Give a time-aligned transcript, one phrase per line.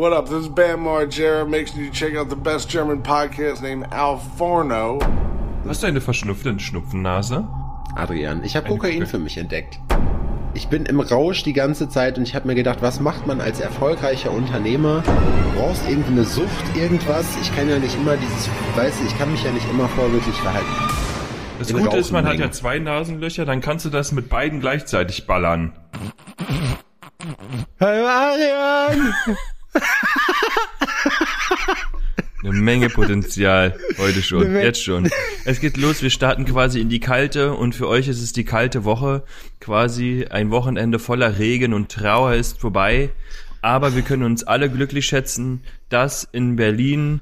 [0.00, 0.30] What up?
[0.30, 1.46] This is Bam Margera.
[1.46, 4.98] Make sure you check out the best German podcast named Al Forno.
[5.68, 7.46] Hast du eine verschnupfte Schnupfennase?
[7.96, 9.78] Adrian, ich habe Kokain für mich entdeckt.
[10.54, 13.42] Ich bin im Rausch die ganze Zeit und ich habe mir gedacht, was macht man
[13.42, 15.02] als erfolgreicher Unternehmer?
[15.04, 17.36] Du brauchst irgendwie eine Sucht, irgendwas.
[17.42, 20.36] Ich kann ja nicht immer dieses, weißt du, ich kann mich ja nicht immer vorbildlich
[20.36, 20.94] verhalten.
[21.58, 25.26] Das Gute ist, man hat ja zwei Nasenlöcher, dann kannst du das mit beiden gleichzeitig
[25.26, 25.74] ballern.
[27.78, 29.14] Hey Adrian!
[32.42, 35.10] Eine Menge Potenzial heute schon, jetzt schon.
[35.44, 38.44] Es geht los, wir starten quasi in die kalte und für euch ist es die
[38.44, 39.24] kalte Woche.
[39.60, 43.10] Quasi ein Wochenende voller Regen und Trauer ist vorbei.
[43.60, 47.20] Aber wir können uns alle glücklich schätzen, dass in Berlin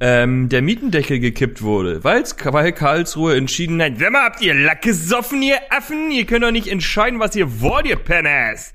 [0.00, 4.80] ähm, der Mietendeckel gekippt wurde, weil's, weil Karlsruhe entschieden hat, sag mal, habt ihr Lack
[4.80, 6.10] gesoffen, ihr Affen?
[6.10, 8.72] Ihr könnt doch nicht entscheiden, was ihr wollt, ihr Penners.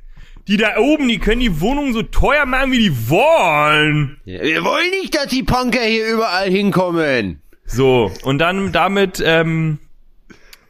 [0.48, 4.18] Die da oben, die können die Wohnung so teuer machen, wie die wollen.
[4.26, 7.42] Wir wollen nicht, dass die Punker hier überall hinkommen.
[7.66, 9.80] So, und dann damit ähm,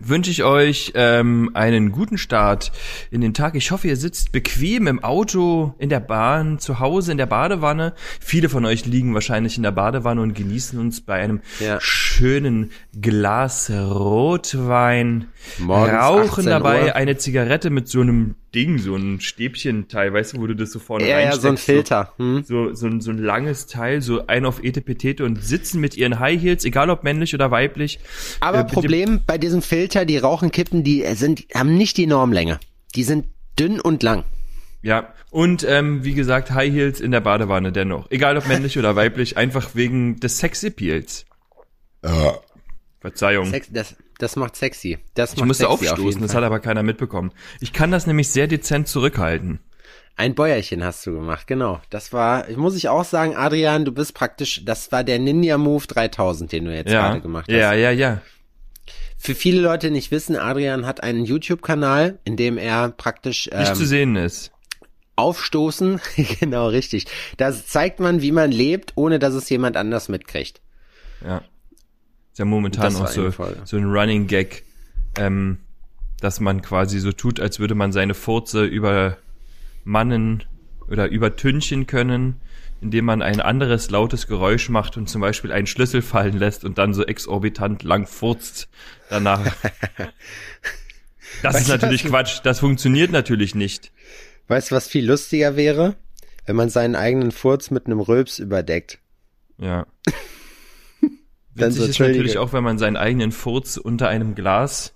[0.07, 2.71] wünsche ich euch ähm, einen guten Start
[3.11, 3.55] in den Tag.
[3.55, 7.93] Ich hoffe, ihr sitzt bequem im Auto, in der Bahn, zu Hause, in der Badewanne.
[8.19, 11.79] Viele von euch liegen wahrscheinlich in der Badewanne und genießen uns bei einem Ja.
[11.81, 15.27] schönen Glas Rotwein.
[15.59, 16.95] Morgens rauchen 18 dabei Uhr.
[16.95, 20.79] eine Zigarette mit so einem Ding, so ein Stäbchenteil, weißt du, wo du das so
[20.79, 22.13] vorne Ja, ja, so ein reinsteckst, Filter.
[22.17, 22.43] Hm?
[22.45, 26.19] so, so, ein, so ein langes Teil, so ein auf Etepetete und sitzen mit ihren
[26.19, 27.99] High Heels, egal ob männlich oder weiblich.
[28.39, 32.59] Aber Äh, Problem bei diesem Filter, die rauchen Kippen, die sind, haben nicht die Normlänge.
[32.95, 34.25] Die sind dünn und lang.
[34.81, 38.09] Ja, und ähm, wie gesagt, High Heels in der Badewanne dennoch.
[38.11, 41.25] Egal ob männlich oder weiblich, einfach wegen des Sex-Appeals.
[42.99, 43.45] Verzeihung.
[43.49, 44.97] Sex, das, das macht sexy.
[45.13, 46.41] Das ich macht musste sexy auf aufstoßen, jeden das Fall.
[46.41, 47.31] hat aber keiner mitbekommen.
[47.59, 49.59] Ich kann das nämlich sehr dezent zurückhalten.
[50.17, 51.81] Ein Bäuerchen hast du gemacht, genau.
[51.89, 55.85] Das war, muss ich auch sagen, Adrian, du bist praktisch, das war der Ninja Move
[55.87, 57.55] 3000, den du jetzt Ja, gerade gemacht hast.
[57.55, 58.21] ja, ja, ja.
[59.25, 63.75] Für viele Leute nicht wissen, Adrian hat einen YouTube-Kanal, in dem er praktisch Nicht ähm,
[63.75, 64.51] zu sehen ist.
[65.15, 65.99] aufstoßen,
[66.39, 67.07] genau richtig.
[67.37, 70.61] Das zeigt man, wie man lebt, ohne dass es jemand anders mitkriegt.
[71.25, 71.37] Ja.
[72.31, 73.61] Ist ja momentan auch so, Folge.
[73.65, 74.63] so ein Running Gag,
[75.17, 75.57] ähm,
[76.19, 80.43] dass man quasi so tut, als würde man seine Furze übermannen
[80.87, 82.41] oder übertünchen können,
[82.79, 86.77] indem man ein anderes lautes Geräusch macht und zum Beispiel einen Schlüssel fallen lässt und
[86.77, 88.69] dann so exorbitant lang furzt
[89.09, 89.55] danach.
[91.41, 92.39] Das Weißt ist natürlich was- Quatsch.
[92.43, 93.91] Das funktioniert natürlich nicht.
[94.47, 95.95] Weißt du, was viel lustiger wäre?
[96.45, 98.99] Wenn man seinen eigenen Furz mit einem Rülps überdeckt.
[99.57, 99.85] Ja.
[101.55, 104.93] Dann Witzig so, ist natürlich auch, wenn man seinen eigenen Furz unter einem Glas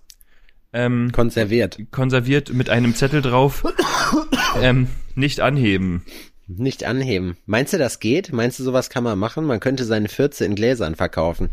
[0.72, 1.80] ähm, Konserviert.
[1.92, 3.64] konserviert mit einem Zettel drauf.
[4.62, 6.06] ähm, nicht anheben.
[6.48, 7.38] Nicht anheben.
[7.46, 8.32] Meinst du, das geht?
[8.32, 9.46] Meinst du, sowas kann man machen?
[9.46, 11.50] Man könnte seine Fürze in Gläsern verkaufen.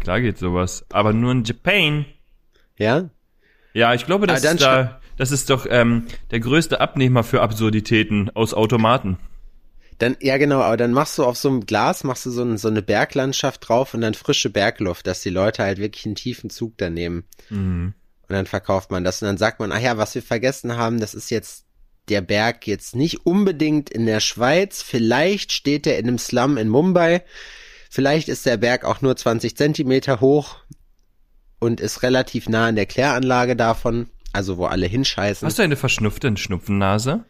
[0.00, 0.84] Klar geht sowas.
[0.90, 2.06] Aber nur in Japan.
[2.78, 3.10] Ja?
[3.72, 7.42] Ja, ich glaube, das Ah, ist da, das ist doch ähm, der größte Abnehmer für
[7.42, 9.18] Absurditäten aus Automaten.
[9.98, 12.56] Dann, ja genau, aber dann machst du auf so einem Glas, machst du so, ein,
[12.56, 16.48] so eine Berglandschaft drauf und dann frische Bergluft, dass die Leute halt wirklich einen tiefen
[16.48, 17.24] Zug da nehmen.
[17.50, 17.92] Mhm.
[18.26, 21.00] Und dann verkauft man das und dann sagt man, ach ja, was wir vergessen haben,
[21.00, 21.66] das ist jetzt
[22.08, 26.68] der Berg jetzt nicht unbedingt in der Schweiz, vielleicht steht er in einem Slum in
[26.68, 27.22] Mumbai,
[27.90, 30.56] vielleicht ist der Berg auch nur 20 Zentimeter hoch
[31.58, 35.44] und ist relativ nah an der Kläranlage davon, also wo alle hinscheißen.
[35.44, 37.24] Hast du eine verschnupfte Schnupfennase?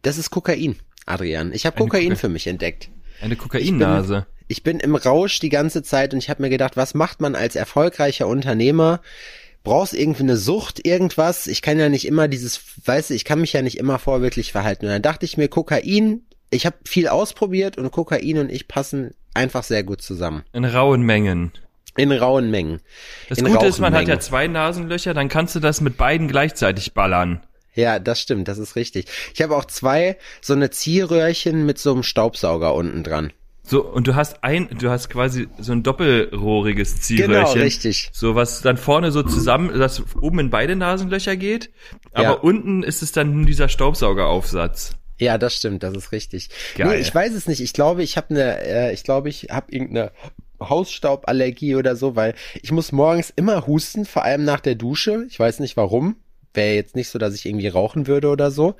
[0.00, 1.52] Das ist Kokain, Adrian.
[1.52, 2.88] Ich habe Kokain Koka- für mich entdeckt.
[3.20, 4.26] Eine Kokainnase.
[4.46, 7.34] Ich bin im Rausch die ganze Zeit und ich habe mir gedacht, was macht man
[7.34, 9.02] als erfolgreicher Unternehmer?
[9.64, 11.46] Brauchst irgendwie eine Sucht, irgendwas?
[11.48, 14.52] Ich kann ja nicht immer dieses, weißt du, ich kann mich ja nicht immer vorbildlich
[14.52, 14.86] verhalten.
[14.86, 19.14] Und dann dachte ich mir, Kokain, ich habe viel ausprobiert und Kokain und ich passen
[19.34, 20.44] einfach sehr gut zusammen.
[20.52, 21.52] In rauen Mengen.
[21.96, 22.80] In rauen Mengen.
[23.28, 26.28] Das in Gute ist, man hat ja zwei Nasenlöcher, dann kannst du das mit beiden
[26.28, 27.40] gleichzeitig ballern.
[27.74, 29.06] Ja, das stimmt, das ist richtig.
[29.34, 33.32] Ich habe auch zwei so eine Ziehröhrchen mit so einem Staubsauger unten dran.
[33.62, 37.52] So, und du hast ein, du hast quasi so ein doppelrohriges Zierröhrchen.
[37.52, 38.08] Genau, richtig.
[38.12, 41.70] So, was dann vorne so zusammen, das oben in beide Nasenlöcher geht,
[42.12, 42.32] aber Ja.
[42.32, 44.96] unten ist es dann dieser Staubsaugeraufsatz.
[45.18, 46.48] Ja, das stimmt, das ist richtig.
[46.76, 46.88] Geil.
[46.88, 47.60] Nee, ich weiß es nicht.
[47.60, 50.12] Ich glaube, ich habe eine, äh, ich glaube, ich habe irgendeine
[50.60, 55.26] Hausstauballergie oder so, weil ich muss morgens immer husten, vor allem nach der Dusche.
[55.28, 56.16] Ich weiß nicht warum.
[56.54, 58.74] Wäre jetzt nicht so, dass ich irgendwie rauchen würde oder so.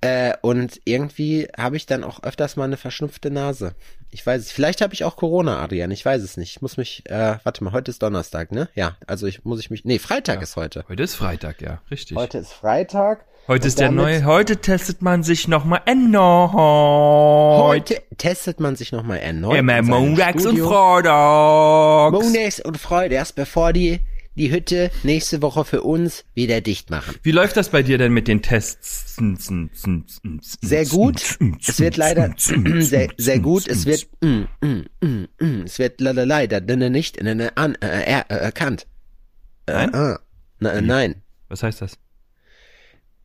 [0.00, 3.74] Äh, und irgendwie habe ich dann auch öfters mal eine verschnupfte Nase.
[4.10, 4.52] Ich weiß es.
[4.52, 5.90] Vielleicht habe ich auch Corona, Adrian.
[5.90, 6.56] Ich weiß es nicht.
[6.56, 8.68] Ich muss mich, äh, warte mal, heute ist Donnerstag, ne?
[8.74, 9.84] Ja, also ich muss ich mich.
[9.84, 10.84] Nee, Freitag ist heute.
[10.88, 12.16] Heute ist Freitag, ja, richtig.
[12.16, 13.24] Heute ist Freitag.
[13.46, 16.52] Heute ist der neue, heute testet man sich nochmal erneut.
[16.54, 19.58] Heute testet man sich nochmal erneut.
[19.58, 22.12] Immer montags und freitags.
[22.12, 24.00] Montags und Freitags, bevor die
[24.36, 27.14] die Hütte nächste Woche für uns wieder dicht machen.
[27.22, 29.16] Wie läuft das bei dir denn mit den Tests?
[30.62, 31.38] Sehr gut.
[31.68, 33.68] Es wird leider sehr, sehr gut.
[33.68, 34.84] Es wird mm, mm,
[35.38, 38.86] mm, es wird le- le- leider ne- nicht an, erkannt.
[39.66, 40.16] Nein?
[40.60, 41.14] nein.
[41.48, 41.98] Was heißt das?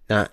[0.10, 0.28] Na,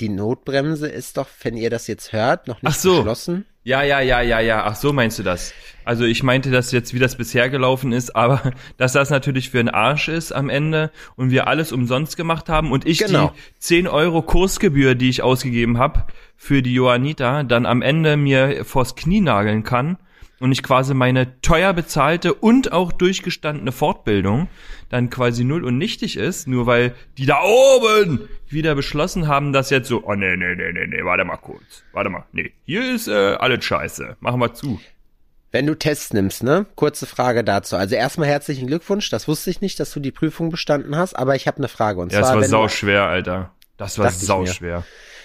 [0.00, 2.96] die Notbremse ist doch, wenn ihr das jetzt hört, noch nicht Ach so.
[2.96, 3.44] geschlossen.
[3.64, 4.64] Ja, ja, ja, ja, ja.
[4.64, 5.52] Ach so meinst du das?
[5.84, 8.40] Also ich meinte das jetzt, wie das bisher gelaufen ist, aber
[8.76, 12.72] dass das natürlich für einen Arsch ist am Ende und wir alles umsonst gemacht haben
[12.72, 13.28] und ich Genau.
[13.28, 16.06] die 10 Euro Kursgebühr, die ich ausgegeben habe
[16.36, 19.98] für die Johannita, dann am Ende mir vors Knie nageln kann
[20.42, 24.48] und ich quasi meine teuer bezahlte und auch durchgestandene Fortbildung
[24.88, 29.70] dann quasi null und nichtig ist, nur weil die da oben wieder beschlossen haben, dass
[29.70, 32.94] jetzt so, oh nee, nee, nee, nee, nee, warte mal kurz, warte mal, nee, hier
[32.94, 34.80] ist äh, alles scheiße, machen wir zu.
[35.50, 36.64] Wenn du Tests nimmst, ne?
[36.76, 37.76] Kurze Frage dazu.
[37.76, 39.10] Also erstmal herzlichen Glückwunsch.
[39.10, 42.00] Das wusste ich nicht, dass du die Prüfung bestanden hast, aber ich habe eine Frage.
[42.00, 43.54] Und Ja, das zwar, war wenn du, sauschwer, Alter.
[43.76, 44.12] Das war mir.
[44.12, 44.84] sauschwer.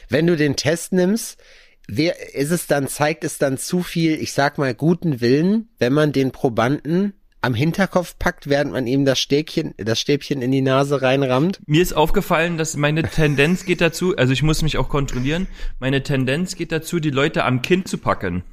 [0.10, 1.42] wenn du den Test nimmst,
[1.88, 5.94] wer, ist es dann, zeigt es dann zu viel, ich sag mal, guten Willen, wenn
[5.94, 10.62] man den Probanden am Hinterkopf packt, während man ihm das Stäbchen, das Stäbchen in die
[10.62, 11.60] Nase reinrammt?
[11.66, 15.48] Mir ist aufgefallen, dass meine Tendenz geht dazu, also ich muss mich auch kontrollieren,
[15.80, 18.44] meine Tendenz geht dazu, die Leute am Kinn zu packen.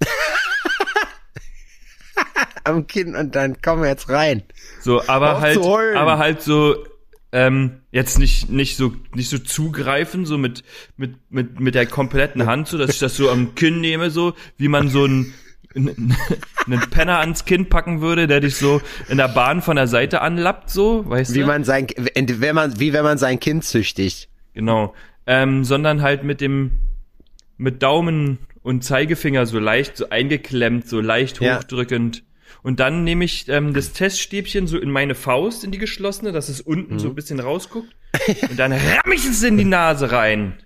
[2.64, 4.44] Am Kinn und dann komm jetzt rein.
[4.80, 5.58] So, aber Auf halt,
[5.96, 6.76] aber halt so,
[7.32, 10.62] ähm, jetzt nicht, nicht so, nicht so zugreifen, so mit,
[10.96, 14.34] mit, mit, mit der kompletten Hand, so, dass ich das so am Kinn nehme, so,
[14.58, 15.32] wie man so ein,
[15.74, 20.20] einen Penner ans Kinn packen würde, der dich so in der Bahn von der Seite
[20.20, 21.46] anlappt, so, weißt Wie du?
[21.46, 24.28] man sein, wenn man, wie wenn man sein Kind züchtigt.
[24.52, 24.94] Genau.
[25.26, 26.72] Ähm, sondern halt mit dem,
[27.56, 31.60] mit Daumen und Zeigefinger so leicht so eingeklemmt, so leicht Ja.
[32.62, 36.48] Und dann nehme ich ähm, das Teststäbchen so in meine Faust, in die geschlossene, dass
[36.48, 37.92] es unten so ein bisschen rausguckt.
[38.50, 40.62] Und dann ramm ich es in die Nase rein.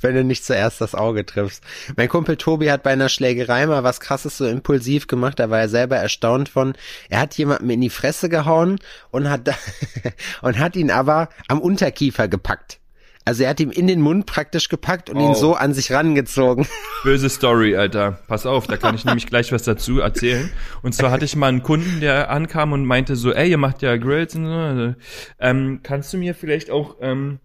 [0.00, 1.62] wenn du nicht zuerst das Auge triffst.
[1.96, 5.60] Mein Kumpel Tobi hat bei einer Schlägerei mal was krasses so impulsiv gemacht, da war
[5.60, 6.74] er selber erstaunt von.
[7.08, 8.78] Er hat jemandem in die Fresse gehauen
[9.10, 9.48] und hat
[10.42, 12.80] und hat ihn aber am Unterkiefer gepackt.
[13.28, 15.34] Also er hat ihm in den Mund praktisch gepackt und ihn Oh.
[15.34, 16.66] so an sich rangezogen.
[17.04, 18.20] Böse Story, Alter.
[18.26, 20.50] Pass auf, da kann ich nämlich gleich was dazu erzählen.
[20.82, 23.82] Und zwar hatte ich mal einen Kunden, der ankam und meinte so, ey, ihr macht
[23.82, 24.50] ja Grills und so.
[24.52, 24.94] Also,
[25.38, 27.38] Ähm, kannst du mir vielleicht auch ähm,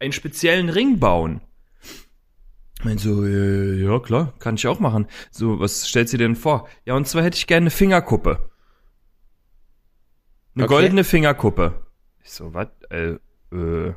[0.00, 1.42] einen speziellen Ring bauen?
[2.80, 5.06] Ich mein so, äh, ja klar, kann ich auch machen.
[5.30, 6.66] So, was stellst du dir denn vor?
[6.86, 8.50] Ja, und zwar hätte ich gerne eine Fingerkuppe.
[10.56, 10.74] Eine Okay.
[10.74, 11.86] goldene Fingerkuppe.
[12.24, 12.66] Ich so, was?
[12.90, 13.16] Äh,
[13.52, 13.94] äh,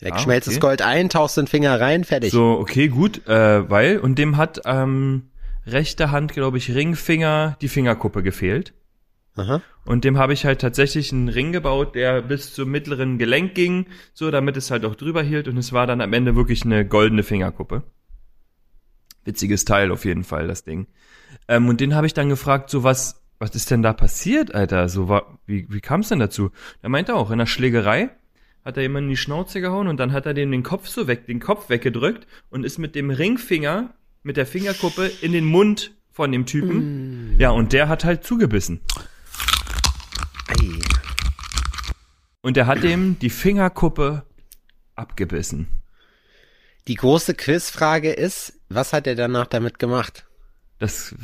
[0.00, 0.54] Er Ah, schmelzt okay.
[0.56, 2.30] das Gold ein, tauchst den Finger rein, fertig.
[2.32, 5.30] so, okay, gut, äh, weil, und dem hat ähm,
[5.66, 8.72] rechte Hand, glaube ich, Ringfinger, die Fingerkuppe gefehlt.
[9.36, 9.60] Aha.
[9.84, 13.86] Und dem habe ich halt tatsächlich einen Ring gebaut, der bis zum mittleren Gelenk ging,
[14.12, 16.84] so damit es halt auch drüber hielt und es war dann am Ende wirklich eine
[16.86, 17.82] goldene Fingerkuppe.
[19.24, 20.86] Witziges Teil auf jeden Fall, das Ding.
[21.46, 24.88] Ähm, und den habe ich dann gefragt, so was, was ist denn da passiert, Alter?
[24.88, 26.50] So war, wie, wie kam es denn dazu?
[26.82, 28.10] Er meinte auch, in der Schlägerei
[28.64, 31.06] hat er jemanden in die Schnauze gehauen und dann hat er dem den Kopf so
[31.06, 35.92] weg, den Kopf weggedrückt und ist mit dem Ringfinger, mit der Fingerkuppe in den Mund
[36.10, 37.36] von dem Typen.
[37.38, 38.80] Ja, und der hat halt zugebissen.
[40.48, 40.78] Ei.
[42.42, 44.24] Und er hat ihm die Fingerkuppe
[44.94, 45.68] abgebissen.
[46.88, 50.26] Die große Quizfrage ist, was hat er danach damit gemacht?
[50.78, 51.14] Das,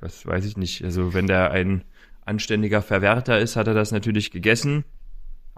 [0.00, 0.84] das weiß ich nicht.
[0.84, 1.84] Also wenn der ein
[2.24, 4.84] anständiger Verwerter ist, hat er das natürlich gegessen.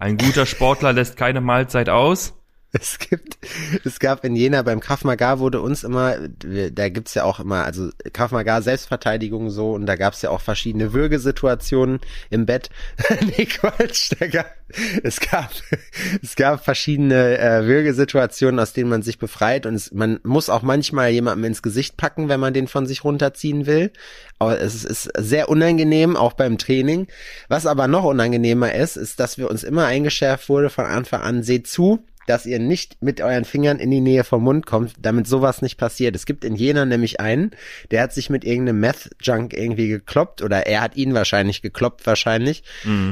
[0.00, 2.39] Ein guter Sportler lässt keine Mahlzeit aus.
[2.80, 3.36] Es gibt,
[3.84, 5.04] es gab in Jena beim Krav
[5.38, 10.22] wurde uns immer, da gibt's ja auch immer, also Krav Selbstverteidigung so und da gab's
[10.22, 12.00] ja auch verschiedene Würgesituationen
[12.30, 12.70] im Bett.
[13.22, 14.54] nee, Quatsch, da gab,
[15.02, 15.50] es gab,
[16.22, 20.62] es gab verschiedene äh, Würgesituationen, aus denen man sich befreit und es, man muss auch
[20.62, 23.90] manchmal jemandem ins Gesicht packen, wenn man den von sich runterziehen will.
[24.38, 27.08] Aber es ist sehr unangenehm, auch beim Training.
[27.48, 31.42] Was aber noch unangenehmer ist, ist, dass wir uns immer eingeschärft wurde von Anfang an,
[31.42, 35.26] seht zu, dass ihr nicht mit euren Fingern in die Nähe vom Mund kommt, damit
[35.26, 36.14] sowas nicht passiert.
[36.14, 37.50] Es gibt in Jena nämlich einen,
[37.90, 42.62] der hat sich mit irgendeinem Meth-Junk irgendwie gekloppt oder er hat ihn wahrscheinlich gekloppt, wahrscheinlich.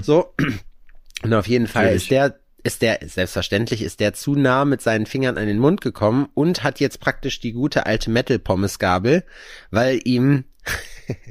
[0.03, 0.35] So.
[1.25, 2.03] Und auf jeden Fall Natürlich.
[2.03, 5.81] ist der, ist der, selbstverständlich ist der zu nah mit seinen Fingern an den Mund
[5.81, 9.25] gekommen und hat jetzt praktisch die gute alte Metal-Pommes-Gabel,
[9.73, 10.45] weil ihm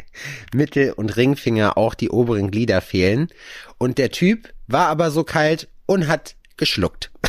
[0.54, 3.30] Mittel- und Ringfinger auch die oberen Glieder fehlen.
[3.78, 7.12] Und der Typ war aber so kalt und hat geschluckt.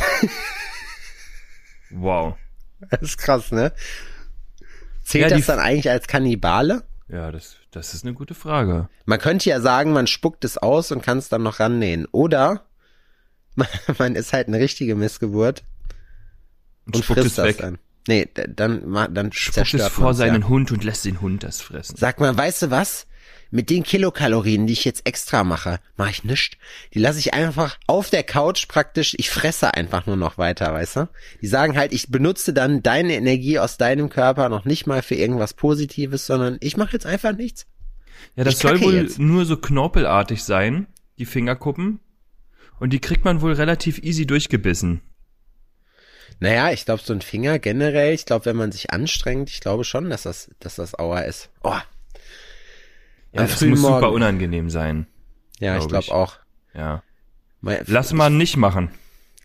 [1.91, 2.35] Wow.
[2.91, 3.73] Das ist krass, ne?
[5.03, 6.83] Zählt Ja, das dann eigentlich als Kannibale?
[7.07, 8.89] Ja, das, das ist eine gute Frage.
[9.05, 12.05] Man könnte ja sagen, man spuckt es aus und kann es dann noch rannähen.
[12.11, 12.65] Oder
[13.55, 13.67] man,
[13.97, 15.63] man ist halt eine richtige Missgeburt
[16.85, 17.57] Und, und spuckt frisst es das weg.
[17.57, 17.79] dann.
[18.07, 20.47] Nee, dann, dann Spuckt es vor seinen ja.
[20.47, 21.95] Hund und lässt den Hund das fressen.
[21.97, 23.07] Sag mal, weißt du was?
[23.51, 26.55] Mit den Kilokalorien, die ich jetzt extra mache, mache ich nichts.
[26.93, 30.95] Die lasse ich einfach auf der Couch praktisch, ich fresse einfach nur noch weiter, weißt
[30.97, 31.09] du?
[31.41, 35.15] Die sagen halt, ich benutze dann deine Energie aus deinem Körper noch nicht mal für
[35.15, 37.65] irgendwas Positives, sondern ich mache jetzt einfach nichts.
[38.35, 39.17] Ja, das soll wohl jetzt.
[39.17, 40.87] nur so knorpelartig sein,
[41.17, 41.99] die Fingerkuppen.
[42.79, 45.01] Und die kriegt man wohl relativ easy durchgebissen.
[46.39, 49.83] Naja, ich glaube, so ein Finger generell, ich glaube, wenn man sich anstrengt, ich glaube
[49.83, 51.49] schon, dass das, dass das Aua ist.
[51.63, 51.75] Oh.
[53.33, 54.15] Ja, das muss super Morgen.
[54.15, 55.05] unangenehm sein.
[55.59, 56.11] Ja, ich glaub glaube ich.
[56.11, 56.35] auch.
[56.73, 57.03] Ja.
[57.61, 58.89] Mal- Lass mal nicht machen.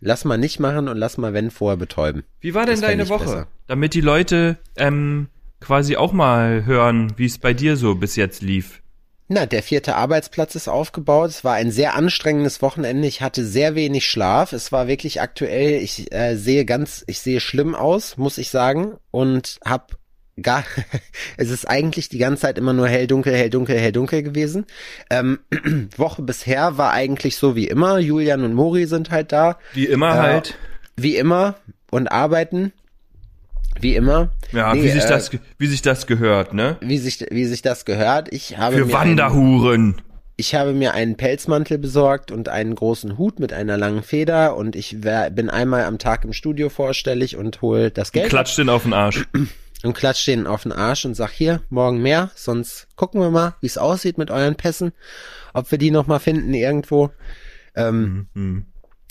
[0.00, 2.24] Lass mal nicht machen und lass mal, wenn, vorher betäuben.
[2.40, 3.24] Wie war denn deine Woche?
[3.24, 3.46] besser.
[3.66, 5.28] Damit die Leute ähm,
[5.60, 8.82] quasi auch mal hören, wie es bei dir so bis jetzt lief.
[9.28, 11.30] Na, der vierte Arbeitsplatz ist aufgebaut.
[11.30, 13.08] Es war ein sehr anstrengendes Wochenende.
[13.08, 14.52] Ich hatte sehr wenig Schlaf.
[14.52, 15.82] Es war wirklich aktuell.
[15.82, 18.96] Ich äh, sehe ganz, ich sehe schlimm aus, muss ich sagen.
[19.10, 19.96] Und hab
[20.40, 20.64] gar,
[21.36, 24.66] es ist eigentlich die ganze Zeit immer nur hell, dunkel, hell, dunkel, hell, dunkel gewesen.
[25.10, 25.38] Ähm,
[25.96, 27.98] Woche bisher war eigentlich so wie immer.
[27.98, 29.58] Julian und Mori sind halt da.
[29.72, 30.22] Wie immer Ja.
[30.22, 30.58] halt.
[30.96, 31.56] Wie immer.
[31.90, 32.72] Und arbeiten.
[33.80, 34.30] Wie immer.
[34.52, 36.76] Ja, Nee, wie sich äh, das, wie sich das gehört, ne?
[36.80, 38.32] Wie sich, wie sich das gehört.
[38.32, 40.00] Ich habe Für mir einen- Wanderhuren.
[40.36, 44.74] Ich habe mir einen Pelzmantel besorgt und einen großen Hut mit einer langen Feder und
[44.74, 48.68] ich wär, bin einmal am Tag im Studio vorstellig und hol das Geld Klatscht den
[48.68, 49.24] auf den Arsch.
[49.84, 53.54] und klatsch den auf den Arsch und sag hier, morgen mehr, sonst gucken wir mal,
[53.60, 54.92] wie es aussieht mit euren Pässen,
[55.52, 57.10] ob wir die noch mal finden irgendwo.
[57.76, 58.66] Ähm, Mhm.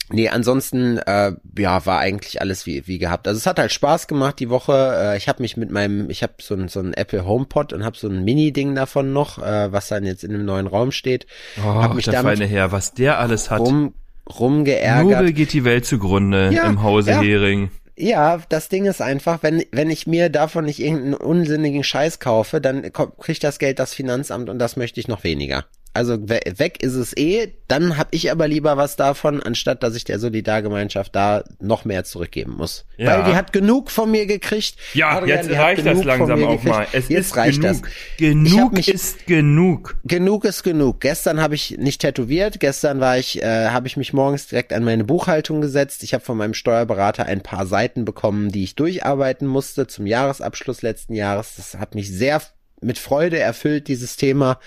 [0.10, 3.26] Nee, ansonsten äh, ja, war eigentlich alles wie wie gehabt.
[3.28, 4.74] Also es hat halt Spaß gemacht die Woche.
[4.96, 7.86] Äh, ich habe mich mit meinem, ich habe so ein so ein Apple HomePod und
[7.86, 10.92] habe so ein Mini Ding davon noch, äh, was dann jetzt in einem neuen Raum
[10.92, 11.26] steht.
[11.58, 13.62] Oh, hab mich der damit feine Herr, was der alles hat.
[13.62, 13.94] rum
[14.30, 15.20] rumgeärgert.
[15.20, 17.22] Nobel geht die Welt zugrunde Ja, im Hause ja.
[17.22, 17.72] Hering.
[17.96, 22.60] Ja, das Ding ist einfach, wenn, wenn ich mir davon nicht irgendeinen unsinnigen Scheiß kaufe,
[22.60, 25.66] dann kriegt das Geld das Finanzamt und das möchte ich noch weniger.
[25.96, 29.96] Also we weg ist es eh, dann hab ich aber lieber was davon, anstatt dass
[29.96, 32.86] ich der Solidargemeinschaft da noch mehr zurückgeben muss.
[32.98, 33.18] Ja.
[33.24, 34.76] Weil die hat genug von mir gekriegt.
[34.94, 36.66] Ja, Adrian, jetzt reicht das langsam auch gekriegt.
[36.66, 36.88] mal.
[36.94, 37.82] Es jetzt ist reicht genug.
[37.84, 37.92] das.
[38.18, 39.96] Genug mich- ist genug.
[40.04, 41.00] Genug ist genug.
[41.02, 42.60] Gestern habe ich nicht tätowiert.
[42.60, 46.04] Gestern war ich, äh, habe ich mich morgens direkt an meine Buchhaltung gesetzt.
[46.04, 50.82] Ich habe von meinem Steuerberater ein paar Seiten bekommen, die ich durcharbeiten musste zum Jahresabschluss
[50.82, 51.54] letzten Jahres.
[51.58, 52.42] Das hat mich sehr
[52.84, 54.60] mit Freude erfüllt, dieses Thema.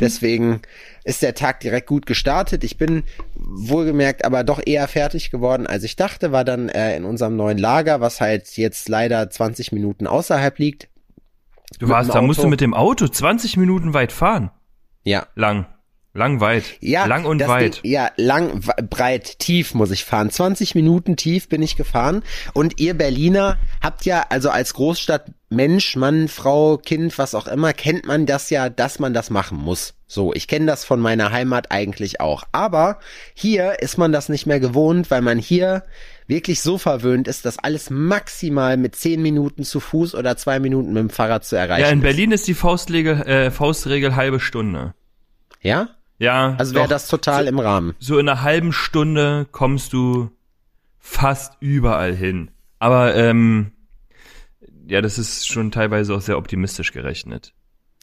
[0.00, 0.62] Deswegen
[1.04, 2.64] ist der Tag direkt gut gestartet.
[2.64, 3.04] Ich bin
[3.34, 6.32] wohlgemerkt aber doch eher fertig geworden, als ich dachte.
[6.32, 10.88] War dann äh, in unserem neuen Lager, was halt jetzt leider 20 Minuten außerhalb liegt.
[11.78, 14.50] Du warst, da musst du mit dem Auto 20 Minuten weit fahren.
[15.04, 15.66] Ja, Lang.
[16.14, 16.64] Lang weit.
[16.80, 17.82] Ja, Lang und weit.
[17.82, 20.28] Ding, ja, lang, breit, tief muss ich fahren.
[20.28, 22.22] 20 Minuten tief bin ich gefahren.
[22.52, 24.74] Und ihr Berliner habt ja, also als
[25.56, 29.58] Großstadtmensch, Mann, Frau, Kind, was auch immer, kennt man das ja, dass man das machen
[29.58, 29.94] muss.
[30.06, 32.44] So, ich kenne das von meiner Heimat eigentlich auch.
[32.52, 32.98] Aber
[33.34, 35.84] hier ist man das nicht mehr gewohnt, weil man hier
[36.26, 40.92] wirklich so verwöhnt ist, dass alles maximal mit 10 Minuten zu Fuß oder zwei Minuten
[40.92, 42.02] mit dem Fahrrad zu erreichen Ja, in ist.
[42.02, 44.94] Berlin ist die Faustregel, äh, Faustregel halbe Stunde.
[45.60, 45.88] Ja?
[46.18, 47.94] Ja, Also wäre das total im Rahmen.
[47.98, 50.30] so in einer halben Stunde kommst du
[51.00, 52.50] fast überall hin.
[52.78, 53.72] Aber ähm,
[54.86, 57.52] ja, das ist schon teilweise auch sehr optimistisch gerechnet.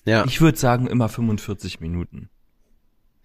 [0.06, 0.26] Ja.
[0.26, 2.30] Ich würde sagen immer 45 Minuten.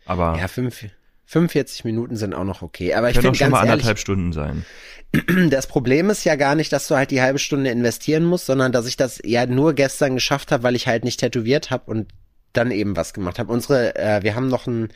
[0.06, 0.84] Aber Ja, fünf,
[1.26, 2.94] 45 Minuten sind auch noch okay.
[2.94, 4.64] Aber ich finde schon ganz mal ehrlich, anderthalb Stunden sein.
[5.50, 8.72] das Problem ist ja gar nicht, dass du halt die halbe Stunde investieren musst, sondern
[8.72, 12.08] dass ich das ja nur gestern geschafft habe, weil ich halt nicht tätowiert habe und
[12.52, 13.52] dann eben was gemacht habe.
[13.52, 14.88] Unsere, äh, wir haben noch ein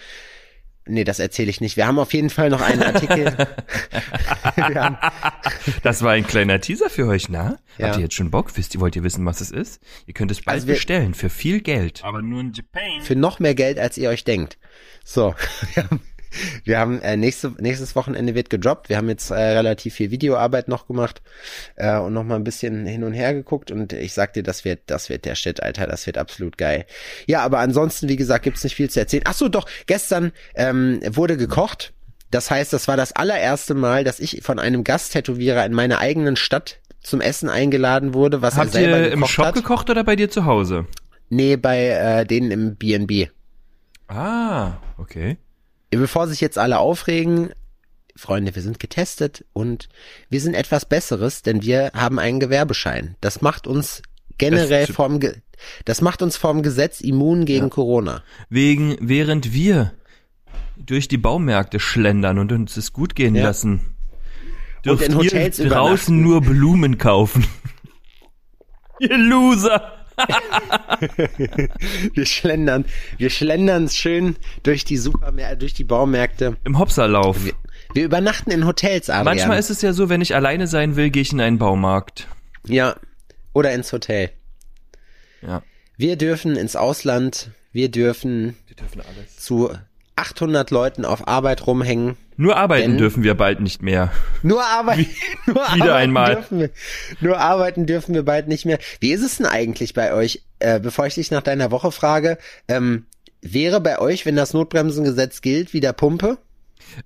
[0.88, 1.76] Nee, das erzähle ich nicht.
[1.76, 3.34] Wir haben auf jeden Fall noch einen Artikel.
[4.56, 4.96] haben,
[5.82, 7.58] Das war ein kleiner Teaser für euch, na?
[7.78, 7.86] Ja.
[7.88, 8.56] Habt ihr jetzt schon Bock?
[8.56, 9.80] Wisst ihr, wollt ihr wissen, was es ist?
[10.06, 12.00] Ihr könnt es bald Also wir- bestellen für viel Geld.
[12.04, 13.02] Aber nur in Japan.
[13.02, 14.58] für noch mehr Geld, als ihr euch denkt.
[15.04, 15.34] So,
[16.64, 18.88] wir haben, äh, nächste, nächstes Wochenende wird gedroppt.
[18.88, 21.22] Wir haben jetzt äh, relativ viel Videoarbeit noch gemacht
[21.76, 24.64] äh, und noch mal ein bisschen hin und her geguckt und ich sag dir, das
[24.64, 26.86] wird, das wird der Shit, Alter, das wird absolut geil.
[27.26, 29.24] Ja, aber ansonsten, wie gesagt, gibt's nicht viel zu erzählen.
[29.26, 31.92] Ach so, doch, gestern ähm, wurde gekocht.
[32.30, 36.36] Das heißt, das war das allererste Mal, dass ich von einem Gasttätowierer in meiner eigenen
[36.36, 39.54] Stadt zum Essen eingeladen wurde, was er Habt selber ihr im Shop hat.
[39.54, 40.86] gekocht oder bei dir zu Hause?
[41.30, 43.28] Nee, bei äh, denen im B&B.
[44.08, 45.38] Ah, okay.
[45.90, 47.50] Bevor sich jetzt alle aufregen,
[48.14, 49.88] Freunde, wir sind getestet und
[50.28, 53.16] wir sind etwas Besseres, denn wir haben einen Gewerbeschein.
[53.20, 54.02] Das macht uns
[54.38, 55.34] generell Das- vom, Ge
[55.84, 58.22] das macht uns vom Gesetz immun gegen Corona.
[58.48, 59.92] Wegen, während wir
[60.76, 63.44] durch die Baumärkte schlendern und uns es gut gehen Ja.
[63.44, 63.94] lassen,
[64.84, 67.44] dürft in Hotels ihr draußen nur Blumen kaufen.
[69.00, 69.97] ihr Loser!
[72.14, 72.84] Wir schlendern,
[73.18, 76.56] wir schlendern schön durch die Supermärkte, durch die Baumärkte.
[76.64, 77.44] Im Hopserlauf.
[77.44, 77.52] Wir,
[77.94, 79.24] wir übernachten in Hotels, Adrian.
[79.24, 82.26] Manchmal ist es ja so, wenn ich alleine sein will, gehe ich in einen Baumarkt.
[82.66, 82.96] ja
[83.54, 84.30] oder ins Hotel.
[85.42, 85.62] Ja.
[85.96, 89.36] Wir dürfen ins Ausland, wir dürfen Wir dürfen alles.
[89.38, 89.70] zu
[90.16, 92.16] 800 Leuten auf Arbeit rumhängen.
[92.40, 94.12] Nur arbeiten Denn- dürfen wir bald nicht mehr.
[94.42, 95.06] Nur arbeiten,
[95.46, 96.34] nur wieder arbeiten einmal.
[96.36, 96.70] dürfen wir.
[97.20, 98.78] Nur arbeiten dürfen wir bald nicht mehr.
[99.00, 100.42] Wie ist es denn eigentlich bei euch?
[100.60, 103.06] Äh, bevor ich dich nach deiner Woche frage, ähm,
[103.42, 106.38] wäre bei euch, wenn das Notbremsengesetz gilt, wieder Pumpe?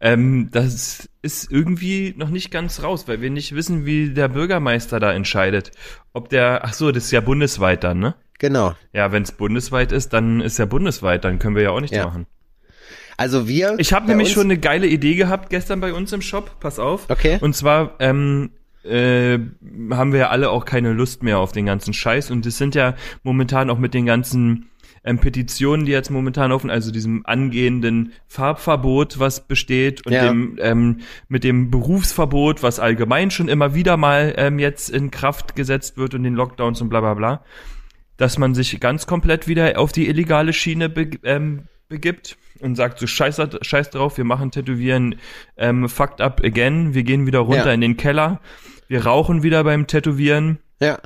[0.00, 5.00] Ähm, das ist irgendwie noch nicht ganz raus, weil wir nicht wissen, wie der Bürgermeister
[5.00, 5.72] da entscheidet.
[6.12, 8.14] Ob der, ach so, das ist ja bundesweit dann, ne?
[8.38, 8.74] Genau.
[8.92, 11.96] Ja, wenn es bundesweit ist, dann ist ja bundesweit, dann können wir ja auch nichts
[11.96, 12.04] Ja.
[12.06, 12.26] machen.
[13.22, 13.76] Also wir.
[13.78, 17.08] Ich habe nämlich schon eine geile Idee gehabt gestern bei uns im Shop, pass auf.
[17.08, 17.38] Okay.
[17.40, 18.50] Und zwar ähm,
[18.82, 19.38] äh,
[19.90, 22.74] haben wir ja alle auch keine Lust mehr auf den ganzen Scheiß und es sind
[22.74, 24.70] ja momentan auch mit den ganzen
[25.04, 30.26] ähm, Petitionen, die jetzt momentan laufen, also diesem angehenden Farbverbot, was besteht und Ja.
[30.26, 30.98] dem ähm,
[31.28, 36.14] mit dem Berufsverbot, was allgemein schon immer wieder mal ähm, jetzt in Kraft gesetzt wird
[36.16, 37.44] und den Lockdowns und bla bla bla,
[38.16, 42.98] dass man sich ganz komplett wieder auf die illegale Schiene be ähm, begibt und sagt
[42.98, 45.16] so scheiß, scheiß drauf, wir machen Tätowieren
[45.56, 47.72] ähm, fucked up again, wir gehen wieder runter Ja.
[47.72, 48.40] in den Keller,
[48.88, 50.98] wir rauchen wieder beim Tätowieren, Ja.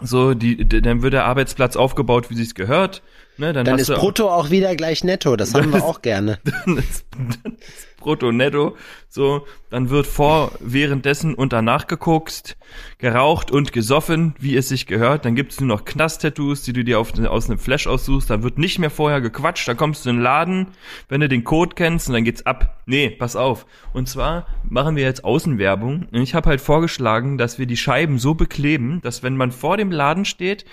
[0.00, 3.02] so die, dann wird der Arbeitsplatz aufgebaut, wie sich's gehört,
[3.38, 5.36] ne, dann, Dann ist Brutto auch wieder gleich Netto.
[5.36, 6.38] Das haben wir ist- auch gerne.
[6.66, 8.76] dann ist, dann ist Brutto netto,
[9.08, 12.58] so, dann wird vor, währenddessen und danach gekokst,
[12.98, 16.98] geraucht und gesoffen, wie es sich gehört, dann gibt's nur noch Knast-Tattoos, die du dir
[17.00, 20.16] auf, aus einem Flash aussuchst, dann wird nicht mehr vorher gequatscht, dann kommst du in
[20.16, 20.66] den Laden,
[21.08, 22.82] wenn du den Code kennst und dann geht's ab.
[22.84, 23.64] Nee, pass auf.
[23.94, 28.18] Und zwar machen wir jetzt Außenwerbung und ich habe halt vorgeschlagen, dass wir die Scheiben
[28.18, 30.66] so bekleben, dass wenn man vor dem Laden steht,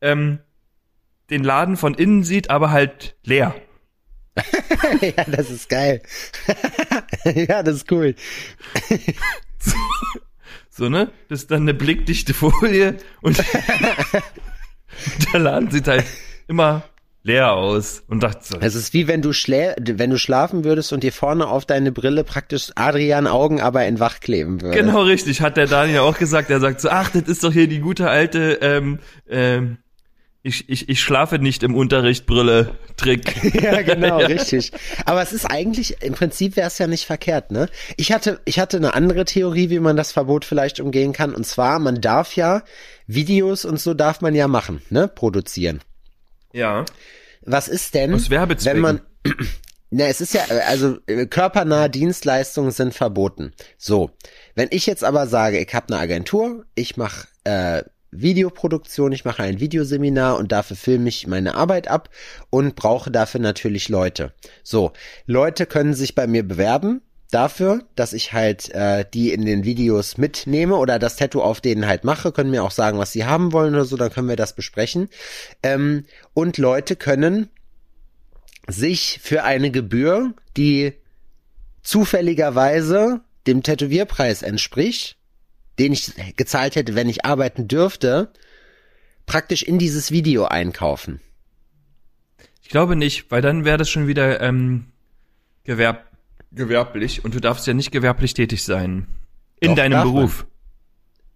[0.00, 0.38] ähm,
[1.30, 3.54] den Laden von innen sieht, aber halt leer.
[5.00, 6.02] ja, das ist geil.
[7.24, 8.14] ja, das ist cool.
[10.68, 11.10] So, ne?
[11.30, 13.42] Das ist dann eine blickdichte Folie und
[15.32, 16.04] der Laden sieht halt
[16.48, 16.82] immer
[17.22, 20.92] leer aus und dachte so, Es ist wie wenn du schlä wenn du schlafen würdest
[20.92, 24.76] und dir vorne auf deine Brille praktisch Adrian Augen aber in wach kleben würde.
[24.76, 27.68] genau richtig, hat der Daniel auch gesagt, er sagt so, ach, das ist doch hier
[27.68, 28.98] die gute alte, ähm,
[29.30, 29.78] ähm,
[30.46, 33.34] ich, ich, ich schlafe nicht im Unterricht, Brille, Trick.
[33.60, 34.70] Ja, genau, richtig.
[35.04, 37.68] Aber es ist eigentlich, im Prinzip wäre es ja nicht verkehrt, ne?
[37.96, 41.34] Ich hatte, ich hatte eine andere Theorie, wie man das Verbot vielleicht umgehen kann.
[41.34, 42.62] Und zwar, man darf ja
[43.08, 45.08] Videos und so darf man ja machen, ne?
[45.08, 45.80] Produzieren.
[46.52, 46.84] Ja.
[47.42, 49.00] Was ist denn, Aus wenn man,
[49.90, 53.52] na, es ist ja, also äh, körpernahe Dienstleistungen sind verboten.
[53.78, 54.10] So,
[54.54, 57.82] wenn ich jetzt aber sage, ich habe eine Agentur, ich mache äh,
[58.20, 62.10] Videoproduktion, ich mache ein Videoseminar und dafür filme ich meine Arbeit ab
[62.50, 64.32] und brauche dafür natürlich Leute.
[64.62, 64.92] So,
[65.26, 70.16] Leute können sich bei mir bewerben dafür, dass ich halt äh, die in den Videos
[70.16, 73.52] mitnehme oder das Tattoo auf denen halt mache, können mir auch sagen, was sie haben
[73.52, 75.08] wollen oder so, dann können wir das besprechen.
[75.62, 77.48] Ähm, und Leute können
[78.68, 80.94] sich für eine Gebühr, die
[81.82, 85.16] zufälligerweise dem Tätowierpreis entspricht,
[85.78, 88.32] den ich gezahlt hätte, wenn ich arbeiten dürfte,
[89.26, 91.20] praktisch in dieses Video einkaufen.
[92.62, 94.86] Ich glaube nicht, weil dann wäre das schon wieder ähm,
[95.64, 96.06] gewerb
[96.52, 99.06] gewerblich und du darfst ja nicht gewerblich tätig sein.
[99.60, 100.14] In Doch, deinem darf man.
[100.14, 100.46] Beruf.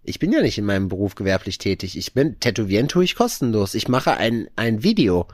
[0.03, 1.97] Ich bin ja nicht in meinem Beruf gewerblich tätig.
[1.97, 3.75] Ich bin, tätowieren tue ich kostenlos.
[3.75, 5.29] Ich mache ein, ein Video.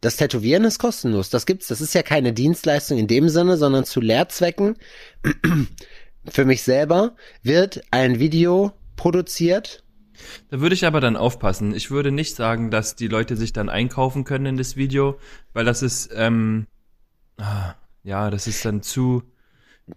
[0.00, 1.30] Das Tätowieren ist kostenlos.
[1.30, 1.68] Das gibt's.
[1.68, 4.76] Das ist ja keine Dienstleistung in dem Sinne, sondern zu Lehrzwecken.
[6.28, 9.84] Für mich selber wird ein Video produziert.
[10.50, 11.74] Da würde ich aber dann aufpassen.
[11.74, 15.18] Ich würde nicht sagen, dass die Leute sich dann einkaufen können in das Video,
[15.52, 16.66] weil das ist, ähm,
[17.38, 19.22] ah, ja, das ist dann zu,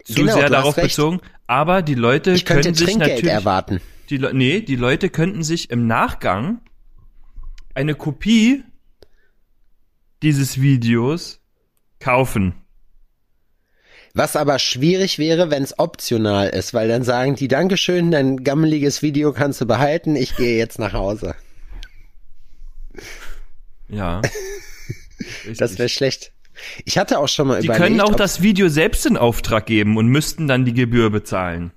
[0.03, 1.19] zu Genau, sehr darauf bezogen.
[1.45, 3.81] Aber die Leute Ich könnte können sich Trinkgeld natürlich, erwarten.
[4.09, 6.61] die, Le- nee, die Leute könnten sich im Nachgang
[7.75, 8.63] eine Kopie
[10.23, 11.39] dieses Videos
[11.99, 12.55] kaufen.
[14.15, 19.01] Was aber schwierig wäre, wenn es optional ist, weil dann sagen die Dankeschön, dein gammeliges
[19.01, 21.36] Video kannst du behalten, ich gehe jetzt nach Hause.
[23.89, 24.21] Ja.
[25.58, 26.34] Das wäre schlecht.
[26.86, 27.86] Ich hatte auch schon mal Die überlegt.
[27.86, 31.72] können auch das Video selbst in Auftrag geben und müssten dann die Gebühr bezahlen.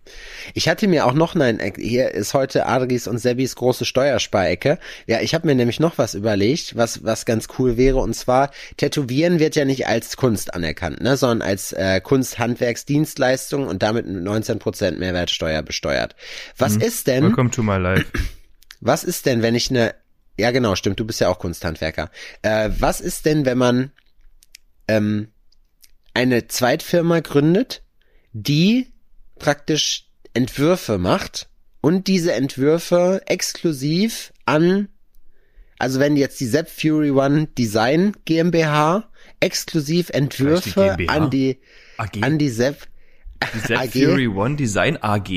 [0.54, 4.78] Ich hatte mir auch noch, nein, äh, hier ist heute Adris und Sebis große Steuersparecke.
[5.06, 7.98] Ja, ich habe mir nämlich noch was überlegt, was was ganz cool wäre.
[7.98, 13.82] Und zwar, Tätowieren wird ja nicht als Kunst anerkannt, ne, sondern als äh, Kunsthandwerksdienstleistung und
[13.82, 16.16] damit mit 19% Mehrwertsteuer besteuert.
[16.56, 18.06] Was ist denn, Welcome to my life.
[18.80, 19.94] was ist denn, wenn ich eine,
[20.38, 22.10] ja genau, stimmt, du bist ja auch Kunsthandwerker.
[22.42, 23.92] Äh, was ist denn, wenn man
[24.88, 25.28] ähm,
[26.14, 27.82] eine Zweitfirma gründet,
[28.32, 28.88] die
[29.38, 31.48] praktisch Entwürfe macht
[31.80, 34.88] und diese Entwürfe exklusiv an,
[35.78, 39.08] also wenn jetzt die Sepp Fury One Design GmbH
[39.40, 41.12] exklusiv Entwürfe GmbH?
[41.12, 41.58] an die
[41.96, 42.22] AG.
[42.22, 42.88] an die Sepp
[43.54, 43.90] Die Zep AG?
[43.92, 45.28] Fury One Design AG?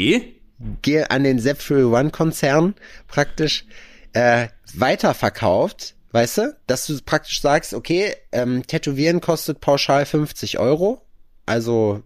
[1.09, 2.75] An den Sepp Fury One Konzern
[3.07, 3.65] praktisch
[4.13, 11.01] äh, weiterverkauft, weißt du, dass du praktisch sagst, okay, ähm, Tätowieren kostet pauschal 50 Euro,
[11.45, 12.03] also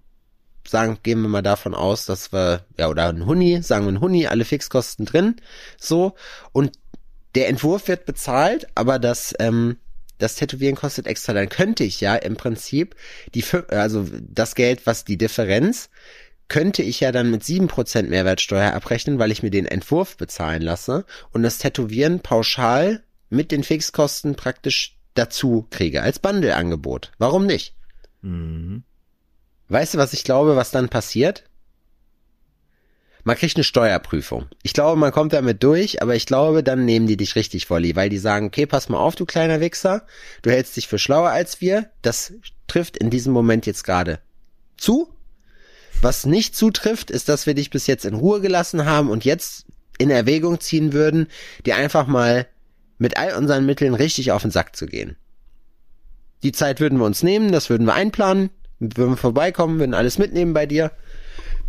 [0.68, 4.02] sagen, gehen wir mal davon aus, dass wir, ja, oder ein Huni, sagen wir ein
[4.02, 5.36] Huni, alle Fixkosten drin,
[5.78, 6.16] so,
[6.52, 6.72] und
[7.36, 9.78] der Entwurf wird bezahlt, aber das, ähm,
[10.18, 12.96] das Tätowieren kostet extra, dann könnte ich ja im Prinzip
[13.34, 15.90] die, also das Geld, was die Differenz,
[16.48, 21.06] könnte ich ja dann mit 7% Mehrwertsteuer abrechnen, weil ich mir den Entwurf bezahlen lasse
[21.32, 23.04] und das Tätowieren pauschal
[23.36, 27.12] mit den Fixkosten praktisch dazu kriege, als Bundle-Angebot.
[27.18, 27.76] Warum nicht?
[28.22, 28.84] Mhm.
[29.70, 31.44] Weißt du, was ich glaube, was dann passiert?
[33.24, 34.46] Man kriegt eine Steuerprüfung.
[34.62, 37.96] Ich glaube, man kommt damit durch, aber ich glaube, dann nehmen die dich richtig volli,
[37.96, 40.06] weil die sagen, okay, pass mal auf, du kleiner Wichser,
[40.44, 42.34] du hältst dich für schlauer als wir, das
[42.68, 44.20] trifft in diesem Moment jetzt gerade
[44.78, 45.12] zu.
[46.02, 49.66] Was nicht zutrifft, ist, dass wir dich bis jetzt in Ruhe gelassen haben und jetzt
[49.98, 51.28] in Erwägung ziehen würden,
[51.66, 52.48] dir einfach mal
[52.98, 55.16] mit all unseren Mitteln richtig auf den Sack zu gehen.
[56.44, 60.18] Die Zeit würden wir uns nehmen, das würden wir einplanen, würden wir vorbeikommen, würden alles
[60.18, 60.92] mitnehmen bei dir,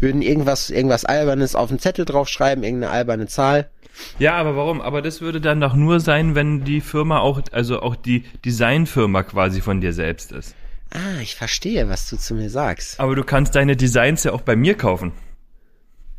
[0.00, 3.70] würden irgendwas, irgendwas Albernes auf den Zettel draufschreiben, irgendeine alberne Zahl.
[4.18, 4.80] Ja, aber warum?
[4.82, 9.22] Aber das würde dann doch nur sein, wenn die Firma auch, also auch die Designfirma
[9.22, 10.54] quasi von dir selbst ist.
[10.90, 13.00] Ah, ich verstehe, was du zu mir sagst.
[13.00, 15.12] Aber du kannst deine Designs ja auch bei mir kaufen.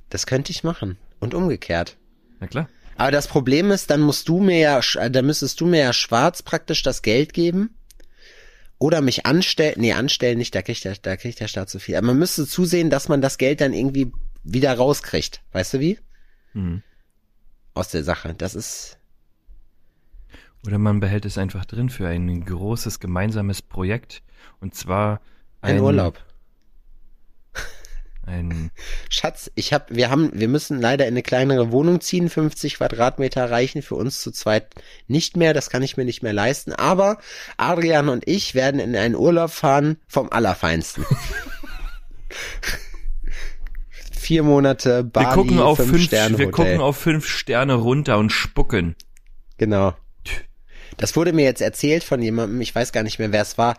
[0.09, 0.97] Das könnte ich machen.
[1.19, 1.97] Und umgekehrt.
[2.39, 2.69] Na klar.
[2.97, 5.93] Aber das Problem ist, dann musst du mir ja, äh, dann müsstest du mir ja
[5.93, 7.75] schwarz praktisch das Geld geben.
[8.79, 11.95] Oder mich anstellen, nee, anstellen nicht, da kriegt der, da kriegt der Staat zu viel.
[11.95, 14.11] Aber man müsste zusehen, dass man das Geld dann irgendwie
[14.43, 15.41] wieder rauskriegt.
[15.51, 15.99] Weißt du wie?
[16.53, 16.83] Mhm.
[17.73, 18.33] Aus der Sache.
[18.35, 18.97] Das ist,
[20.65, 24.21] Oder man behält es einfach drin für ein großes gemeinsames Projekt.
[24.59, 25.21] Und zwar
[25.61, 26.19] ein Urlaub.
[28.27, 28.71] Ein,
[29.09, 32.29] Schatz, ich hab, wir haben, wir müssen leider in eine kleinere Wohnung ziehen.
[32.29, 34.67] 50 Quadratmeter reichen für uns zu zweit
[35.07, 35.53] nicht mehr.
[35.53, 36.73] Das kann ich mir nicht mehr leisten.
[36.73, 37.19] Aber
[37.55, 41.05] Adrian und ich werden in einen Urlaub fahren vom Allerfeinsten.
[44.11, 48.17] Vier Monate Bali, wir gucken auf fünf, fünf, Sterne wir gucken auf fünf Sterne runter
[48.17, 48.97] und spucken.
[49.57, 49.95] Genau.
[50.97, 53.77] Das wurde mir jetzt erzählt von jemandem, ich weiß gar nicht mehr, wer es war.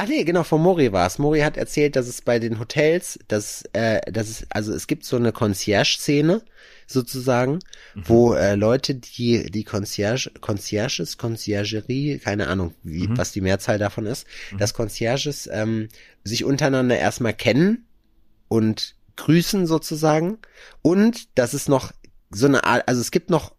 [0.00, 1.18] Ah nee, genau, von Mori war es.
[1.18, 5.04] Mori hat erzählt, dass es bei den Hotels, dass, äh, dass es, also es gibt
[5.04, 6.42] so eine Concierge-Szene,
[6.86, 7.58] sozusagen,
[7.94, 14.06] wo äh, Leute, die die Concierge, Concierges, Conciergerie, keine Ahnung, wie, was die Mehrzahl davon
[14.06, 15.88] ist, dass Concierges ähm,
[16.24, 17.86] sich untereinander erstmal kennen
[18.46, 20.38] und grüßen sozusagen
[20.80, 21.92] und dass es noch
[22.30, 23.54] so eine Art, also es gibt noch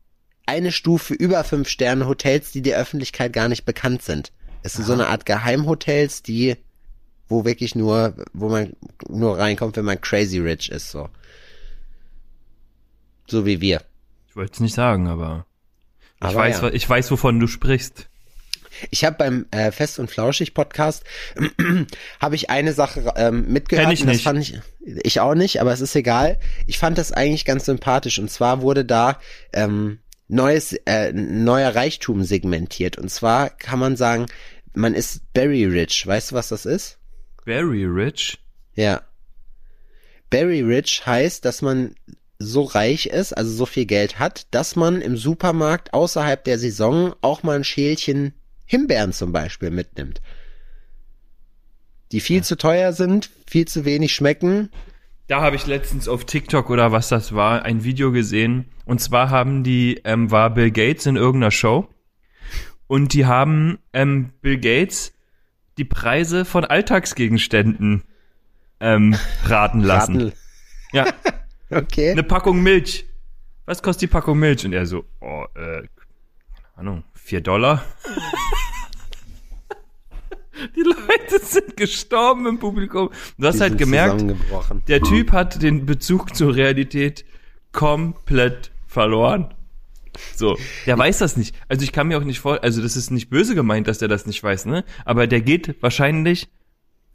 [0.46, 4.32] eine Stufe über fünf Sterne Hotels, die der Öffentlichkeit gar nicht bekannt sind.
[4.64, 6.58] Es sind so eine Art Geheimhotels, die,
[7.28, 8.74] wo wirklich nur, wo man
[9.08, 11.10] nur reinkommt, wenn man crazy rich ist, so.
[13.28, 13.82] So wie wir.
[14.28, 15.46] Ich wollte es nicht sagen, aber
[16.18, 16.70] ich Aber weiß, ja.
[16.70, 18.10] ich weiß, wovon du sprichst.
[18.92, 21.04] Ich habe beim äh, Fest und Flauschig Podcast
[22.20, 23.86] habe ich eine Sache ähm, mitgehört.
[23.86, 24.24] Kenn ich und das nicht.
[24.24, 24.60] fand ich
[25.04, 26.40] ich auch nicht, aber es ist egal.
[26.68, 29.20] Ich fand das eigentlich ganz sympathisch und zwar wurde da
[29.54, 34.28] ähm, neues äh, neuer Reichtum segmentiert und zwar kann man sagen,
[34.74, 36.06] man ist very rich.
[36.06, 36.98] Weißt du, was das ist?
[37.44, 38.40] Very rich.
[38.76, 39.02] Ja.
[40.32, 41.96] Very rich heißt, dass man
[42.38, 47.14] so reich ist, also so viel Geld hat, dass man im Supermarkt außerhalb der Saison
[47.22, 48.34] auch mal ein Schälchen
[48.66, 50.22] Himbeeren zum Beispiel mitnimmt.
[52.12, 54.70] Die viel zu teuer sind, viel zu wenig schmecken.
[55.30, 58.66] Da habe ich letztens auf TikTok oder was das war, ein Video gesehen.
[58.86, 61.88] Und zwar haben die, ähm, war Bill Gates in irgendeiner Show.
[62.88, 65.14] Und die haben ähm, Bill Gates
[65.78, 68.02] die Preise von Alltagsgegenständen
[68.80, 70.16] ähm, raten lassen.
[70.16, 70.34] Raten.
[70.94, 71.06] Ja,
[71.70, 72.10] Okay.
[72.14, 73.06] eine Packung Milch.
[73.66, 74.66] Was kostet die Packung Milch?
[74.66, 77.86] Und er so, oh, äh, keine Ahnung, vier Dollar.
[80.76, 83.10] Die Leute sind gestorben im Publikum.
[83.38, 84.26] Du hast Die halt gemerkt,
[84.88, 87.26] der Typ hat den Bezug zur Realität
[87.72, 89.54] komplett verloren.
[90.36, 91.56] So, der weiß das nicht.
[91.68, 94.08] Also ich kann mir auch nicht vor, also das ist nicht böse gemeint, dass der
[94.08, 94.84] das nicht weiß, ne?
[95.06, 96.50] Aber der geht wahrscheinlich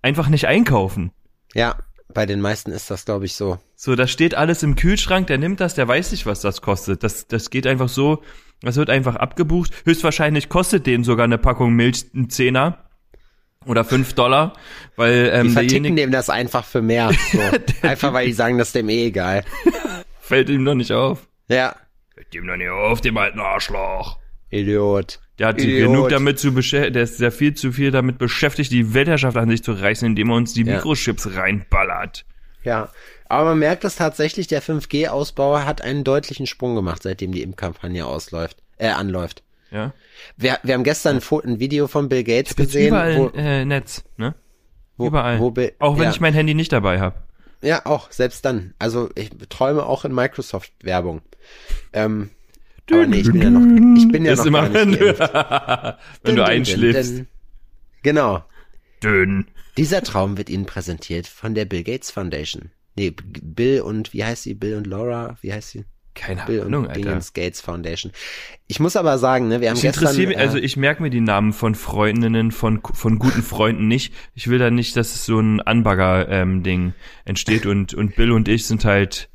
[0.00, 1.10] einfach nicht einkaufen.
[1.54, 1.76] Ja,
[2.12, 3.58] bei den meisten ist das, glaube ich, so.
[3.74, 7.02] So, da steht alles im Kühlschrank, der nimmt das, der weiß nicht, was das kostet.
[7.02, 8.22] Das, das geht einfach so,
[8.60, 9.72] das wird einfach abgebucht.
[9.84, 12.84] Höchstwahrscheinlich kostet den sogar eine Packung Milch einen Zehner
[13.66, 14.54] oder fünf Dollar,
[14.96, 17.10] weil Die ähm, verticken derjenige dem das einfach für mehr.
[17.32, 17.38] So.
[17.88, 19.44] einfach weil die sagen, das ist dem eh egal.
[20.20, 21.26] fällt ihm noch nicht auf.
[21.48, 21.76] Ja,
[22.14, 24.18] Fällt ihm noch nicht auf, dem alten Arschloch.
[24.50, 25.20] Idiot.
[25.38, 25.88] Der hat Idiot.
[25.88, 29.48] genug damit zu beschäftigen, der ist sehr viel zu viel damit beschäftigt, die Weltherrschaft an
[29.48, 30.76] sich zu reißen, indem er uns die Ja.
[30.76, 32.24] Mikrochips reinballert.
[32.62, 32.88] Ja,
[33.28, 38.06] aber man merkt es tatsächlich, der 5G-Ausbau hat einen deutlichen Sprung gemacht, seitdem die Impfkampagne
[38.06, 39.42] ausläuft, äh, anläuft.
[39.74, 39.92] Ja.
[40.36, 44.04] Wir, wir haben gestern ein, Video von Bill Gates Jetzt gesehen, überall wo, äh, Netz,
[44.16, 44.36] ne?
[44.96, 45.40] wo, überall.
[45.40, 47.16] Wo Bill, Auch wenn ja, ich mein Handy nicht dabei habe.
[47.60, 48.74] ja, auch, selbst dann.
[48.78, 51.22] Also ich träume auch in Microsoft-Werbung.
[51.92, 52.30] Ähm,
[52.88, 56.36] aber nee, ich bin ja noch, ich bin ja noch immer, wenn wenn du Dün,
[56.36, 57.10] dün, einschläfst.
[57.10, 57.26] dün, dün.
[58.02, 58.44] Genau.
[59.02, 59.46] Dünn.
[59.76, 62.70] Dieser Traum wird Ihnen präsentiert von der Bill Gates Foundation.
[62.94, 64.54] Nee, Bill und, wie heißt sie?
[64.54, 65.36] Bill und Laura?
[65.40, 65.84] Wie heißt sie?
[66.14, 67.00] Keine Bill Ahnung, Alter.
[67.00, 68.12] Dingens Gates Foundation.
[68.66, 71.02] Ich muss aber sagen, ne, wir haben Ich gestern, interessiere mich, äh, also ich merke
[71.02, 74.14] mir die Namen von Freundinnen, von, von guten Freunden nicht.
[74.34, 78.66] Ich will da nicht, dass es so ein Anbagger-Ding entsteht und, und Bill und ich
[78.66, 79.28] sind halt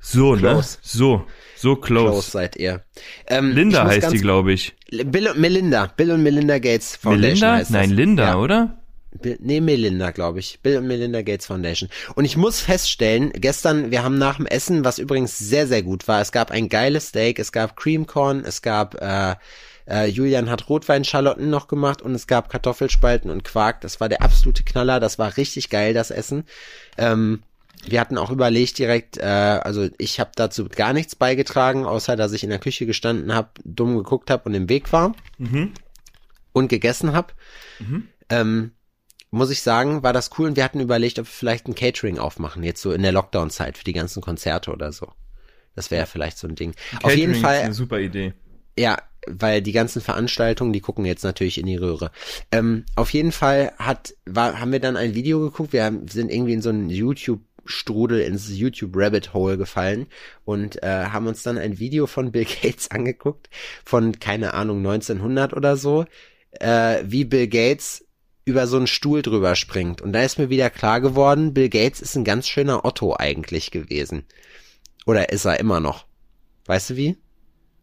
[0.00, 0.78] so, Close.
[0.78, 0.78] ne?
[0.82, 2.10] So, so close.
[2.10, 2.82] close seid ihr.
[3.26, 4.74] Ähm, Linda heißt die, glaube ich.
[4.90, 5.92] Bill und Melinda.
[5.96, 7.52] Bill und Melinda Gates Foundation Melinda?
[7.54, 7.70] heißt das.
[7.70, 8.36] Nein, Linda, ja.
[8.36, 8.78] oder?
[9.12, 10.60] Bill, nee, Melinda, glaube ich.
[10.62, 11.88] Bill und Melinda Gates Foundation.
[12.14, 16.06] Und ich muss feststellen, gestern, wir haben nach dem Essen, was übrigens sehr, sehr gut
[16.08, 19.36] war, es gab ein geiles Steak, es gab Cream Corn, es gab, äh,
[19.88, 23.80] äh, Julian hat Rotweinschalotten noch gemacht und es gab Kartoffelspalten und Quark.
[23.80, 26.44] Das war der absolute Knaller, das war richtig geil, das Essen.
[26.98, 27.42] Ähm,
[27.86, 32.32] wir hatten auch überlegt direkt, äh, also ich habe dazu gar nichts beigetragen, außer dass
[32.32, 35.72] ich in der Küche gestanden habe, dumm geguckt habe und im Weg war Mhm.
[36.52, 37.32] und gegessen habe.
[38.28, 38.72] Ähm,
[39.36, 42.18] muss ich sagen, war das cool und wir hatten überlegt, ob wir vielleicht ein Catering
[42.18, 45.12] aufmachen, jetzt so in der Lockdown-Zeit für die ganzen Konzerte oder so.
[45.74, 46.74] Das wäre vielleicht so ein Ding.
[47.02, 48.32] Auf jeden Catering ist Fall, eine super Idee.
[48.78, 52.10] ja, weil die ganzen Veranstaltungen, die gucken jetzt natürlich in die Röhre.
[52.52, 55.72] Ähm, auf jeden Fall hat, war, haben wir dann ein Video geguckt.
[55.72, 60.06] Wir haben, sind irgendwie in so einen YouTube-Strudel, ins YouTube-Rabbit-Hole gefallen
[60.44, 63.50] und äh, haben uns dann ein Video von Bill Gates angeguckt,
[63.84, 66.06] von, keine Ahnung, 1900 oder so,
[66.52, 68.05] äh, wie Bill Gates
[68.46, 70.00] über so einen Stuhl drüber springt.
[70.00, 73.72] Und da ist mir wieder klar geworden, Bill Gates ist ein ganz schöner Otto eigentlich
[73.72, 74.24] gewesen.
[75.04, 76.06] Oder ist er immer noch?
[76.66, 77.16] Weißt du wie?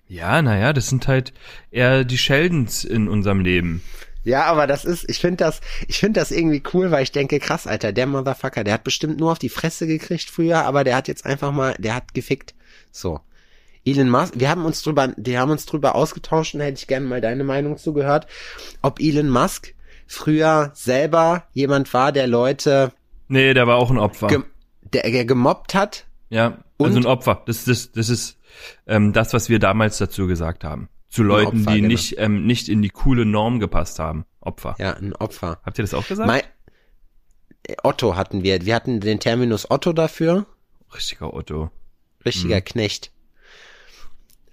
[0.08, 1.34] Ja, naja, das sind halt
[1.70, 3.84] eher die Sheldons in unserem Leben.
[4.24, 7.40] Ja, aber das ist, ich finde das, ich finde das irgendwie cool, weil ich denke,
[7.40, 10.96] krass, Alter, der Motherfucker, der hat bestimmt nur auf die Fresse gekriegt früher, aber der
[10.96, 12.56] hat jetzt einfach mal, der hat gefickt.
[12.90, 13.20] So.
[13.86, 17.06] Elon Musk, wir haben uns drüber, wir haben uns drüber ausgetauscht und hätte ich gerne
[17.06, 18.28] mal deine Meinung zugehört,
[18.82, 19.74] ob Elon Musk
[20.14, 22.92] früher selber jemand war, der Leute,
[23.28, 24.28] Nee, der war auch ein Opfer.
[24.94, 26.06] der, der gemobbt hat.
[26.30, 26.98] ja, also Und?
[26.98, 27.42] ein Opfer.
[27.46, 28.38] Das, das, das ist
[28.88, 30.90] ähm, das, was wir damals dazu gesagt haben.
[31.10, 31.88] Zu Leuten, Opfer, die genau.
[31.88, 34.26] nicht, ähm, nicht in die coole Norm gepasst haben.
[34.42, 34.76] Opfer.
[34.80, 35.60] Ja, ein Opfer.
[35.64, 36.28] Habt ihr das auch gesagt?
[36.28, 36.42] Mein,
[37.84, 40.46] Otto hatten wir, wir hatten den Terminus Otto dafür.
[40.94, 41.70] Richtiger Otto.
[42.26, 42.66] Richtiger Mhm.
[42.66, 43.12] Knecht.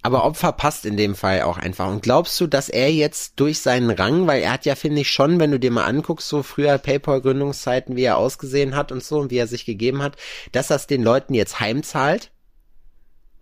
[0.02, 1.88] Aber Opfer passt in dem Fall auch einfach.
[1.88, 5.10] Und glaubst du, dass er jetzt durch seinen Rang, weil er hat ja, finde ich
[5.10, 9.18] schon, wenn du dir mal anguckst, so früher PayPal-Gründungszeiten, wie er ausgesehen hat und so
[9.18, 10.16] und wie er sich gegeben hat,
[10.52, 12.30] dass das den Leuten jetzt heimzahlt?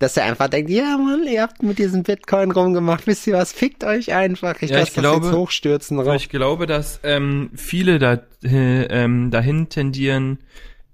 [0.01, 3.53] Dass er einfach denkt, ja Mann, ihr habt mit diesem Bitcoin rumgemacht, wisst ihr was,
[3.53, 4.61] fickt euch einfach.
[4.61, 8.83] Ich Ja, lass ich das glaube- jetzt hochstürzen ich glaube, dass ähm, viele da, äh,
[8.85, 10.39] ähm, dahin tendieren,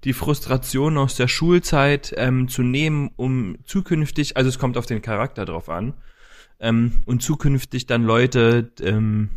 [0.05, 5.01] die Frustration aus der Schulzeit ähm, zu nehmen, um zukünftig, also es kommt auf den
[5.01, 5.95] Charakter drauf an,
[6.59, 9.29] ähm, und zukünftig dann Leute ähm,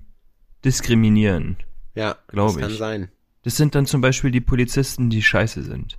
[0.64, 1.56] diskriminieren.
[1.94, 2.78] Ja, glaub das kann ich.
[2.78, 3.08] sein.
[3.42, 5.98] Das sind dann zum Beispiel die Polizisten, die scheiße sind.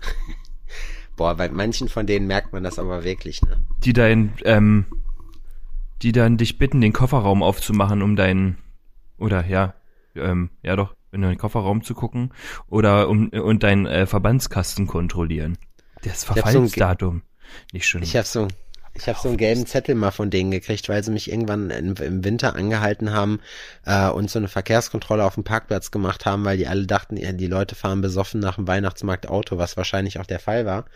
[1.16, 3.58] Boah, bei manchen von denen merkt man das aber wirklich, ne?
[3.84, 4.86] Die dein, ähm,
[6.00, 8.56] die dann dich bitten, den Kofferraum aufzumachen, um deinen,
[9.18, 9.74] oder ja,
[10.14, 12.32] ähm, ja doch, in den Kofferraum zu gucken,
[12.68, 15.58] oder um und deinen äh, Verbandskasten kontrollieren.
[16.02, 17.22] Das so Verfallsdatum.
[17.72, 18.02] Nicht schon.
[18.02, 18.48] Ich habe so,
[19.00, 21.94] Ich habe so einen gelben Zettel mal von denen gekriegt, weil sie mich irgendwann im,
[21.94, 23.40] im Winter angehalten haben
[23.86, 27.46] äh, und so eine Verkehrskontrolle auf dem Parkplatz gemacht haben, weil die alle dachten, die
[27.46, 30.86] Leute fahren besoffen nach dem Weihnachtsmarkt Auto, was wahrscheinlich auch der Fall war.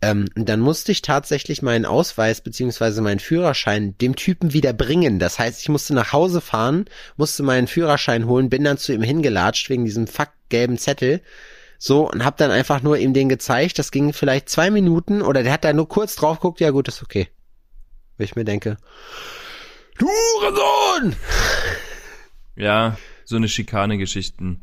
[0.00, 5.18] Ähm, dann musste ich tatsächlich meinen Ausweis beziehungsweise meinen Führerschein dem Typen wieder bringen.
[5.18, 6.84] Das heißt, ich musste nach Hause fahren,
[7.16, 11.20] musste meinen Führerschein holen, bin dann zu ihm hingelatscht wegen diesem fuck gelben Zettel
[11.82, 13.78] so, und hab dann einfach nur ihm den gezeigt.
[13.78, 16.60] Das ging vielleicht zwei Minuten oder der hat da nur kurz drauf geguckt.
[16.60, 17.28] Ja gut, ist okay.
[18.20, 18.76] Wenn ich mir denke,
[19.96, 21.16] du Sohn!
[22.54, 24.60] Ja, so eine Schikane-Geschichten.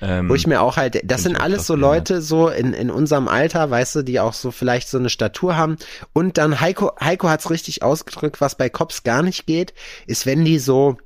[0.00, 3.28] Ähm, Wo ich mir auch halt, das sind alles so Leute so in, in unserem
[3.28, 5.76] Alter, weißt du, die auch so vielleicht so eine Statur haben.
[6.14, 9.74] Und dann Heiko, Heiko hat's richtig ausgedrückt, was bei Cops gar nicht geht,
[10.06, 10.96] ist, wenn die so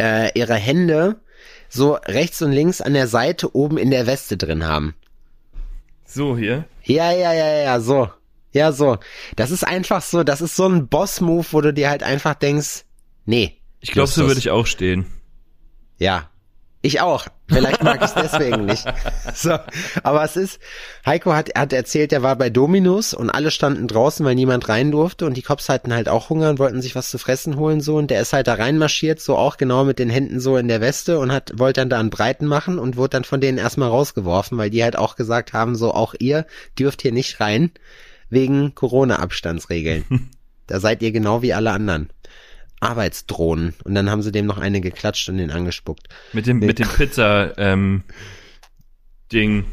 [0.00, 1.20] äh, ihre Hände
[1.68, 4.96] so rechts und links an der Seite oben in der Weste drin haben.
[6.04, 6.64] So hier?
[6.82, 8.08] Ja, ja, ja, ja, so.
[8.52, 8.98] Ja, so.
[9.36, 12.84] Das ist einfach so, das ist so ein Boss-Move, wo du dir halt einfach denkst,
[13.24, 13.60] nee.
[13.80, 15.06] Ich glaube, so würde ich auch stehen.
[15.98, 16.30] Ja,
[16.80, 17.26] ich auch.
[17.48, 18.84] Vielleicht mag ich es deswegen nicht.
[19.34, 19.58] So,
[20.04, 20.60] aber es ist,
[21.04, 24.92] Heiko hat, hat erzählt, er war bei Dominus und alle standen draußen, weil niemand rein
[24.92, 27.80] durfte und die Cops hatten halt auch Hunger und wollten sich was zu fressen holen
[27.80, 30.68] so und der ist halt da reinmarschiert, so auch genau mit den Händen so in
[30.68, 33.58] der Weste und hat, wollte dann da einen Breiten machen und wurde dann von denen
[33.58, 36.46] erstmal rausgeworfen, weil die halt auch gesagt haben, so auch ihr
[36.78, 37.72] dürft hier nicht rein
[38.30, 40.30] wegen Corona-Abstandsregeln.
[40.66, 42.10] da seid ihr genau wie alle anderen.
[42.80, 43.74] Arbeitsdrohnen.
[43.84, 46.08] Und dann haben sie dem noch eine geklatscht und den angespuckt.
[46.32, 48.04] Mit dem, mit dem Pizza, ähm,
[49.32, 49.64] Ding.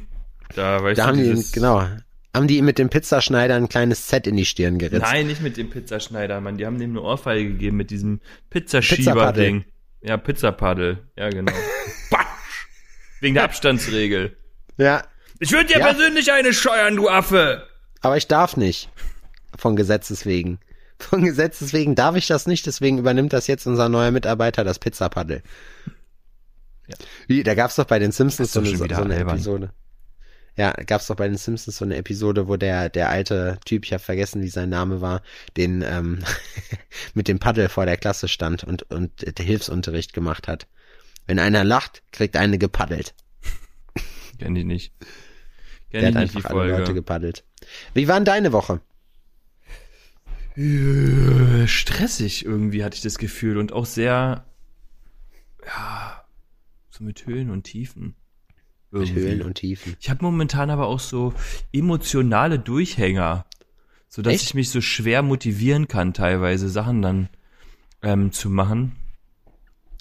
[0.55, 1.87] Da, weißt da du, haben die, genau.
[2.33, 5.01] Haben die mit dem Pizzaschneider ein kleines Z in die Stirn geritzt?
[5.01, 6.57] Nein, nicht mit dem Pizzaschneider, Mann.
[6.57, 9.65] Die haben dem eine Ohrfeige gegeben mit diesem Pizzaschieber-Ding.
[10.01, 10.99] Ja, Pizzapaddel.
[11.15, 11.53] Ja, genau.
[13.21, 14.37] Wegen der Abstandsregel.
[14.77, 15.03] Ja.
[15.39, 15.85] Ich würde dir ja.
[15.85, 17.65] persönlich eine scheuern, du Affe!
[18.01, 18.89] Aber ich darf nicht.
[19.57, 20.59] Von Gesetzes wegen.
[20.99, 24.79] Von Gesetzes wegen darf ich das nicht, deswegen übernimmt das jetzt unser neuer Mitarbeiter, das
[24.79, 25.43] Pizzapaddel.
[26.87, 26.95] Ja.
[27.27, 29.71] Wie, da gab's doch bei den Simpsons so eine, so eine Episode.
[30.57, 33.91] Ja, gab's doch bei den Simpsons so eine Episode, wo der der alte Typ, ich
[33.91, 35.21] habe vergessen, wie sein Name war,
[35.57, 36.19] den ähm,
[37.13, 40.67] mit dem Paddel vor der Klasse stand und und der Hilfsunterricht gemacht hat.
[41.27, 43.15] Wenn einer lacht, kriegt eine gepaddelt.
[44.39, 44.93] Kenn die nicht.
[45.91, 47.43] Kenn der hat einfach alle Leute gepaddelt.
[47.93, 48.81] Wie war denn deine Woche?
[50.55, 54.45] Äh, stressig irgendwie hatte ich das Gefühl und auch sehr,
[55.65, 56.25] ja,
[56.89, 58.15] so mit Höhen und Tiefen.
[58.91, 59.13] Irgendwie.
[59.13, 59.97] Mit Höhen und Tiefen.
[59.99, 61.33] Ich habe momentan aber auch so
[61.73, 63.45] emotionale Durchhänger,
[64.07, 67.29] so dass ich mich so schwer motivieren kann, teilweise Sachen dann
[68.01, 68.95] ähm, zu machen.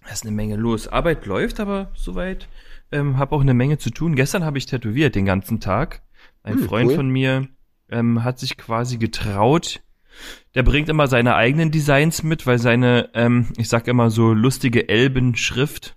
[0.04, 0.86] Da ist eine Menge los.
[0.86, 2.48] Arbeit läuft aber soweit.
[2.92, 4.14] Ähm, habe auch eine Menge zu tun.
[4.14, 6.02] Gestern habe ich tätowiert den ganzen Tag.
[6.44, 6.96] Ein hm, Freund cool.
[6.96, 7.48] von mir
[7.90, 9.83] ähm, hat sich quasi getraut,
[10.54, 14.88] der bringt immer seine eigenen Designs mit, weil seine, ähm, ich sag immer so lustige
[14.88, 15.96] Elbenschrift,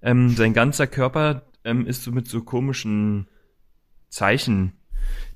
[0.00, 3.28] ähm, sein ganzer Körper ähm, ist so mit so komischen
[4.08, 4.72] Zeichen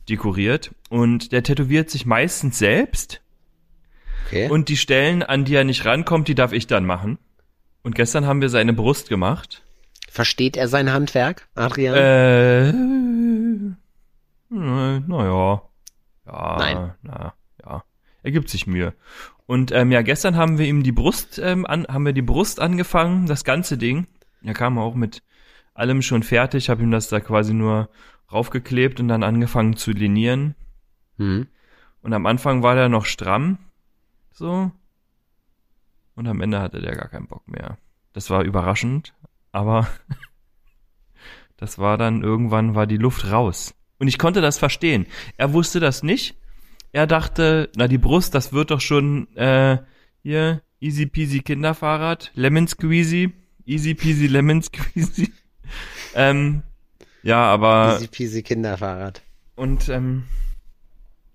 [0.08, 3.20] dekoriert und der tätowiert sich meistens selbst.
[4.26, 4.48] Okay.
[4.48, 7.18] Und die Stellen, an die er nicht rankommt, die darf ich dann machen.
[7.82, 9.62] Und gestern haben wir seine Brust gemacht.
[10.10, 11.94] Versteht er sein Handwerk, Adrian?
[11.94, 12.72] Äh,
[14.50, 15.62] naja.
[16.26, 16.94] Ja, Nein.
[17.02, 17.34] Na,
[17.64, 17.84] ja
[18.28, 18.94] er gibt sich Mühe.
[19.46, 22.60] Und ähm, ja, gestern haben wir ihm die Brust, ähm, an, haben wir die Brust
[22.60, 24.06] angefangen, das ganze Ding.
[24.42, 25.22] Er kam auch mit
[25.72, 27.88] allem schon fertig, habe ihm das da quasi nur
[28.30, 30.54] raufgeklebt und dann angefangen zu linieren.
[31.16, 31.46] Mhm.
[32.02, 33.58] Und am Anfang war der noch stramm,
[34.32, 34.70] so.
[36.14, 37.78] Und am Ende hatte der gar keinen Bock mehr.
[38.12, 39.14] Das war überraschend,
[39.52, 39.88] aber
[41.56, 43.74] das war dann irgendwann war die Luft raus.
[43.98, 45.06] Und ich konnte das verstehen.
[45.36, 46.36] Er wusste das nicht
[46.92, 49.78] er dachte, na die Brust, das wird doch schon äh,
[50.22, 53.32] hier easy peasy Kinderfahrrad, Lemon Squeezy,
[53.66, 55.32] easy peasy Lemon Squeezy.
[56.14, 56.62] ähm,
[57.22, 59.22] ja, aber easy peasy Kinderfahrrad.
[59.54, 60.24] Und ähm,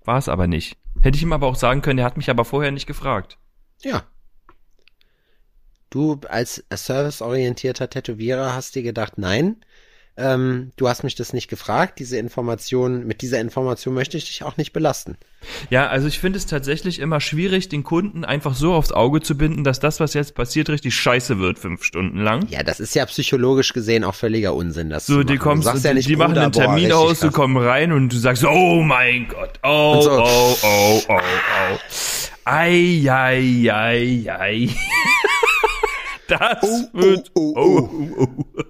[0.05, 0.77] war es aber nicht.
[1.01, 3.37] Hätte ich ihm aber auch sagen können, er hat mich aber vorher nicht gefragt.
[3.81, 4.03] Ja.
[5.89, 9.57] Du als serviceorientierter Tätowierer hast dir gedacht, nein,
[10.15, 14.43] ähm, du hast mich das nicht gefragt, diese Information, mit dieser Information möchte ich dich
[14.43, 15.17] auch nicht belasten.
[15.71, 19.35] Ja, also ich finde es tatsächlich immer schwierig, den Kunden einfach so aufs Auge zu
[19.35, 22.47] binden, dass das, was jetzt passiert, richtig scheiße wird, fünf Stunden lang.
[22.49, 25.93] Ja, das ist ja psychologisch gesehen auch völliger Unsinn, das so, die kommst, du ja
[25.95, 29.27] nicht, die machen einen Termin boah, aus, du kommst rein und du sagst, oh mein
[29.27, 30.11] Gott, oh, so.
[30.11, 31.77] oh, oh, oh, oh.
[32.45, 34.69] Ei, ei, ei, ei.
[36.27, 38.27] das oh, wird, oh, oh, oh.
[38.57, 38.63] oh.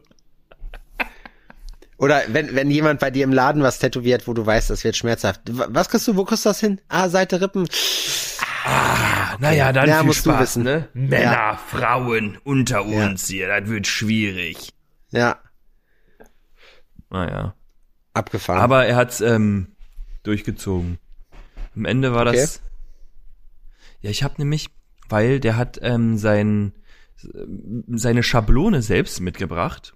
[1.97, 4.95] Oder wenn, wenn jemand bei dir im Laden was tätowiert, wo du weißt, das wird
[4.97, 5.41] schmerzhaft.
[5.45, 6.81] Was kriegst du, wo kriegst du das hin?
[6.89, 7.67] Ah, Seite Rippen.
[8.65, 10.63] Ah, naja, dann Ja, viel musst du Spaß, wissen.
[10.63, 10.87] ne?
[10.93, 13.05] Männer, Frauen unter Ja.
[13.07, 14.69] uns hier, das wird schwierig.
[15.11, 15.37] Ja,
[17.09, 17.53] Naja.
[18.13, 18.61] abgefahren.
[18.61, 19.67] Aber er hat's ähm,
[20.23, 20.97] durchgezogen.
[21.75, 22.61] Am Ende war das.
[24.01, 24.69] Ja, ich habe nämlich,
[25.09, 26.73] weil der hat ähm, sein
[27.87, 29.93] seine Schablone selbst mitgebracht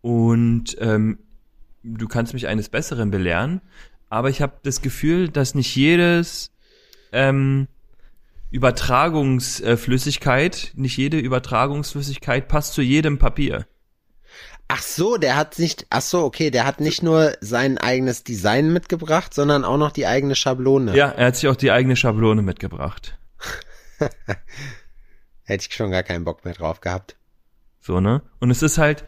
[0.00, 1.18] und ähm,
[1.82, 3.60] du kannst mich eines Besseren belehren,
[4.08, 6.50] aber ich habe das Gefühl, dass nicht jedes
[7.12, 7.68] ähm,
[8.50, 13.66] Übertragungsflüssigkeit, nicht jede Übertragungsflüssigkeit passt zu jedem Papier.
[14.72, 18.72] Ach so, der hat nicht, ach so, okay, der hat nicht nur sein eigenes Design
[18.72, 20.96] mitgebracht, sondern auch noch die eigene Schablone.
[20.96, 23.18] Ja, er hat sich auch die eigene Schablone mitgebracht.
[25.42, 27.16] Hätte ich schon gar keinen Bock mehr drauf gehabt.
[27.80, 28.22] So, ne?
[28.38, 29.04] Und es ist halt,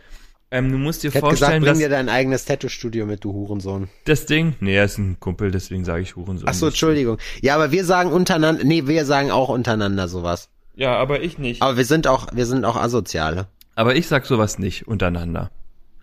[0.52, 3.24] ähm, du musst dir Ich hätte gesagt, vorstellen, bring dass dir dein eigenes Tattoo-Studio mit,
[3.24, 3.88] du Hurensohn.
[4.04, 6.46] das Ding, nee, er ist ein Kumpel, deswegen sage ich Hurensohn.
[6.48, 6.66] Ach so.
[6.66, 7.18] Entschuldigung.
[7.40, 10.50] Ja, aber wir sagen untereinander, nee, wir sagen auch untereinander sowas.
[10.74, 11.62] Ja, aber ich nicht.
[11.62, 13.48] Aber wir sind auch, wir sind auch Asoziale.
[13.74, 15.50] Aber ich sag sowas nicht untereinander.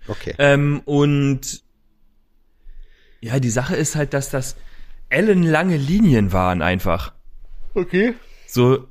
[0.07, 0.33] Okay.
[0.39, 1.61] Ähm, und
[3.21, 4.55] ja, die Sache ist halt, dass das
[5.09, 7.13] ellenlange Linien waren einfach.
[7.75, 8.15] Okay.
[8.47, 8.87] So,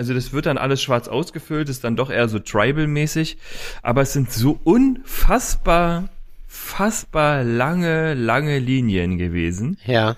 [0.00, 3.36] also das wird dann alles schwarz ausgefüllt, ist dann doch eher so tribal-mäßig,
[3.82, 6.08] aber es sind so unfassbar,
[6.46, 9.76] fassbar lange, lange Linien gewesen.
[9.84, 10.16] Ja.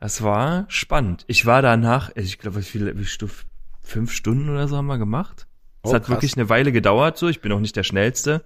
[0.00, 1.22] Das war spannend.
[1.28, 3.46] Ich war danach, ich glaube, wie viele, wie Stuf,
[3.80, 5.46] fünf Stunden oder so haben wir gemacht.
[5.84, 6.10] Es Oh, hat krass.
[6.16, 7.28] wirklich eine Weile gedauert, so.
[7.28, 8.44] Ich bin auch nicht der Schnellste.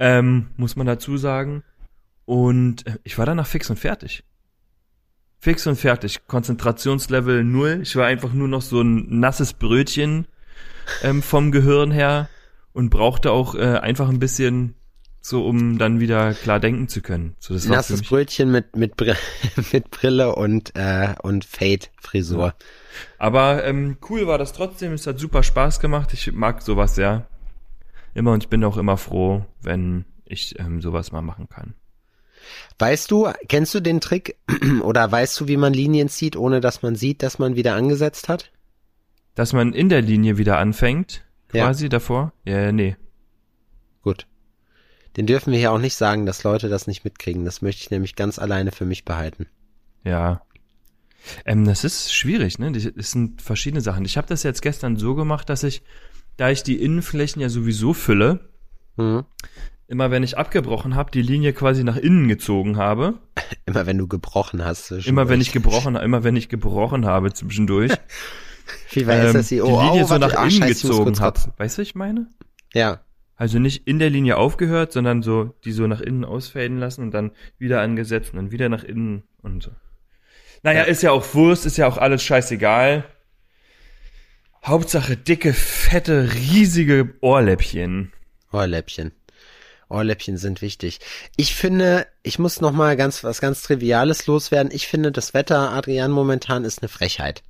[0.00, 1.62] Ähm, muss man dazu sagen.
[2.24, 4.24] Und äh, ich war danach fix und fertig.
[5.44, 6.26] Fix und fertig.
[6.26, 7.80] Konzentrationslevel null.
[7.82, 10.26] Ich war einfach nur noch so ein nasses Brötchen
[11.02, 12.30] ähm, vom Gehirn her
[12.72, 14.74] und brauchte auch äh, einfach ein bisschen
[15.20, 17.34] so, um dann wieder klar denken zu können.
[17.40, 19.16] So, das Nasses Brötchen mit, mit, Br
[19.72, 22.54] mit Brille und, äh, und Fade-Frisur.
[23.18, 24.94] Aber ähm, cool war das trotzdem.
[24.94, 26.14] Es hat super Spaß gemacht.
[26.14, 27.26] Ich mag sowas sehr.
[28.14, 31.74] Immer und ich bin auch immer froh, wenn ich ähm, sowas mal machen kann.
[32.78, 34.36] Weißt du, kennst du den Trick
[34.82, 38.28] oder weißt du, wie man Linien zieht, ohne dass man sieht, dass man wieder angesetzt
[38.28, 38.50] hat?
[39.34, 41.64] Dass man in der Linie wieder anfängt, Ja.
[41.66, 42.32] quasi davor?
[42.44, 42.96] Ja, ja, nee.
[44.02, 44.26] Gut.
[45.16, 47.44] Den dürfen wir hier auch nicht sagen, dass Leute das nicht mitkriegen.
[47.44, 49.46] Das möchte ich nämlich ganz alleine für mich behalten.
[50.04, 50.42] Ja.
[51.46, 52.70] Ähm, das ist schwierig, ne?
[52.72, 54.04] Das das sind verschiedene Sachen.
[54.04, 55.82] Ich habe das jetzt gestern so gemacht, dass ich,
[56.36, 58.50] da ich die Innenflächen ja sowieso fülle,
[58.96, 59.24] Mhm.
[59.88, 63.14] Immer wenn ich abgebrochen habe, die Linie quasi nach innen gezogen habe.
[63.66, 64.90] Immer wenn du gebrochen hast.
[64.90, 67.92] Immer wenn ich gebrochen, immer wenn ich gebrochen habe zwischendurch.
[68.90, 69.66] Wie bei ähm, SSIO.
[69.66, 71.40] die Linie oh, so nach innen muss gezogen habe.
[71.58, 72.28] Weißt du, was ich meine?
[72.72, 73.00] Ja.
[73.36, 77.10] Also nicht in der Linie aufgehört, sondern so, die so nach innen ausfaden lassen und
[77.12, 79.70] dann wieder angesetzt und dann wieder nach innen und so.
[80.62, 80.84] Naja, Ja.
[80.84, 83.04] ist ja auch Wurst, ist ja auch alles scheißegal.
[84.64, 88.12] Hauptsache dicke, fette, riesige Ohrläppchen.
[88.52, 89.12] Ohrläppchen.
[89.88, 91.00] Ohrläppchen sind wichtig.
[91.36, 94.72] Ich finde, ich muss noch mal ganz was ganz Triviales loswerden.
[94.72, 97.42] Ich finde, das Wetter, Adrian, momentan ist eine Frechheit.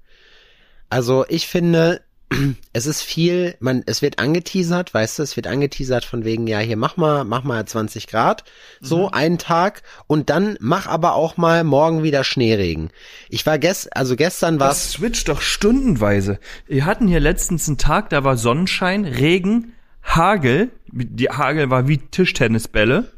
[0.90, 2.02] Also ich finde,
[2.72, 6.58] es ist viel, man, es wird angeteasert, weißt du, es wird angeteasert von wegen, ja,
[6.58, 8.44] hier mach mal, mach mal 20 Grad,
[8.80, 12.90] so einen Tag und dann mach aber auch mal morgen wieder Schneeregen.
[13.28, 16.38] Ich war gest, also gestern war Das switcht doch stundenweise.
[16.66, 19.74] Wir hatten hier letztens einen Tag, da war Sonnenschein, Regen,
[20.04, 20.70] Hagel.
[20.92, 23.10] Die Hagel war wie Tischtennisbälle.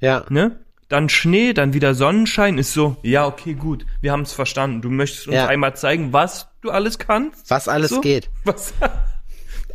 [0.00, 0.60] ja, ne?
[0.88, 4.82] Dann Schnee, dann wieder Sonnenschein, ist so, ja, okay, gut, wir haben es verstanden.
[4.82, 5.46] Du möchtest uns Ja.
[5.46, 7.48] einmal zeigen, was du alles kannst?
[7.48, 8.00] was alles so?
[8.00, 8.28] geht.
[8.44, 8.74] Was?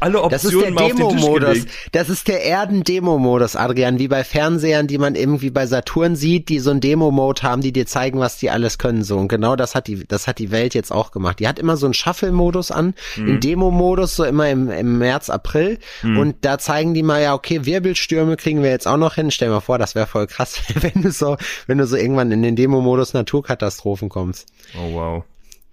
[0.02, 1.68] Alle Das ist der Optionen mal auf den Tisch gelegt.
[1.91, 6.60] Das ist der Erden-Demo-Modus, Adrian, wie bei Fernsehern, die man irgendwie bei Saturn sieht, die
[6.60, 9.18] so ein Demo-Mode haben, die dir zeigen, was die alles können, so.
[9.18, 11.39] Und genau das hat die, das hat die Welt jetzt auch gemacht.
[11.39, 13.28] Die hat immer so einen Shuffle-Modus an, Mhm.
[13.28, 15.80] in Demo-Modus, so immer im, im März, April.
[16.04, 19.32] Und da zeigen die mal, ja, okay, Wirbelstürme kriegen wir jetzt auch noch hin.
[19.32, 21.38] Stell dir mal vor, das wäre voll krass, wenn du so,
[21.68, 24.48] wenn du so irgendwann in den Demo-Modus Naturkatastrophen kommst.
[24.78, 25.24] Oh, wow.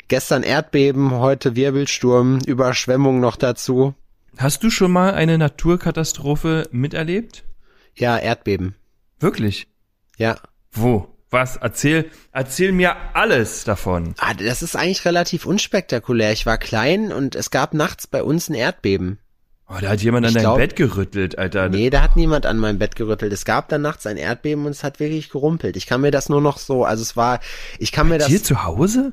[0.08, 3.94] Gestern Erdbeben, heute Wirbelsturm, Überschwemmung noch dazu.
[4.38, 7.44] Hast du schon mal eine Naturkatastrophe miterlebt?
[7.94, 8.74] Ja, Erdbeben.
[9.20, 9.66] Wirklich?
[10.16, 10.36] Ja.
[10.72, 11.08] Wo?
[11.30, 11.56] Was?
[11.56, 14.14] Erzähl, erzähl mir alles davon.
[14.18, 16.32] Ah, das ist eigentlich relativ unspektakulär.
[16.32, 19.18] Ich war klein und es gab nachts bei uns ein Erdbeben.
[19.68, 21.70] Oh, da hat jemand an Ich dein glaub- Bett gerüttelt, Alter.
[21.70, 23.32] Nee, da hat niemand an meinem Bett gerüttelt.
[23.32, 25.76] Es gab dann nachts ein Erdbeben und es hat wirklich gerumpelt.
[25.78, 27.40] Ich kann mir das nur noch so, also es war,
[27.78, 29.12] ich kann mir das, Hier zu Hause?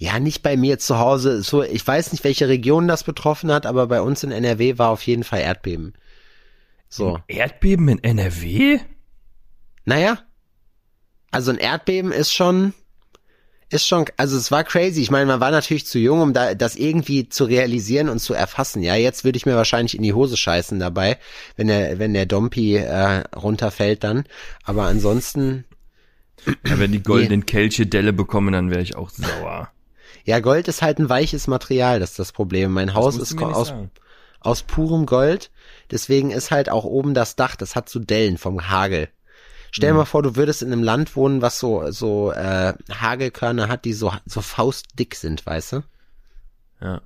[0.00, 3.66] Ja, nicht bei mir zu Hause, so, ich weiß nicht, welche Region das betroffen hat,
[3.66, 5.94] aber bei uns in NRW war auf jeden Fall Erdbeben.
[6.88, 7.18] So.
[7.26, 8.78] Erdbeben in NRW?
[9.84, 10.20] Naja.
[11.32, 12.74] Also ein Erdbeben ist schon,
[13.70, 15.02] ist schon, also es war crazy.
[15.02, 18.34] Ich meine, man war natürlich zu jung, um da, das irgendwie zu realisieren und zu
[18.34, 18.82] erfassen.
[18.84, 21.18] Ja, jetzt würde ich mir wahrscheinlich in die Hose scheißen dabei,
[21.56, 24.24] wenn der, wenn der Dompi äh, runterfällt dann.
[24.62, 25.64] Aber ansonsten,
[26.64, 29.70] Ja, wenn die goldenen Kelche Delle bekommen, dann wäre ich auch sauer.
[30.28, 32.72] Ja, Gold ist halt ein weiches Material, das ist das Problem.
[32.72, 33.90] Mein Haus ist aus, sagen.
[34.40, 35.50] aus purem Gold.
[35.90, 39.08] Deswegen ist halt auch oben das Dach, das hat so Dellen vom Hagel.
[39.70, 39.98] Stell dir Mhm.
[40.00, 43.94] mal vor, du würdest in einem Land wohnen, was so, so äh, Hagelkörner hat, die
[43.94, 45.82] so, so faustdick sind, weißt du?
[46.82, 47.00] Ja.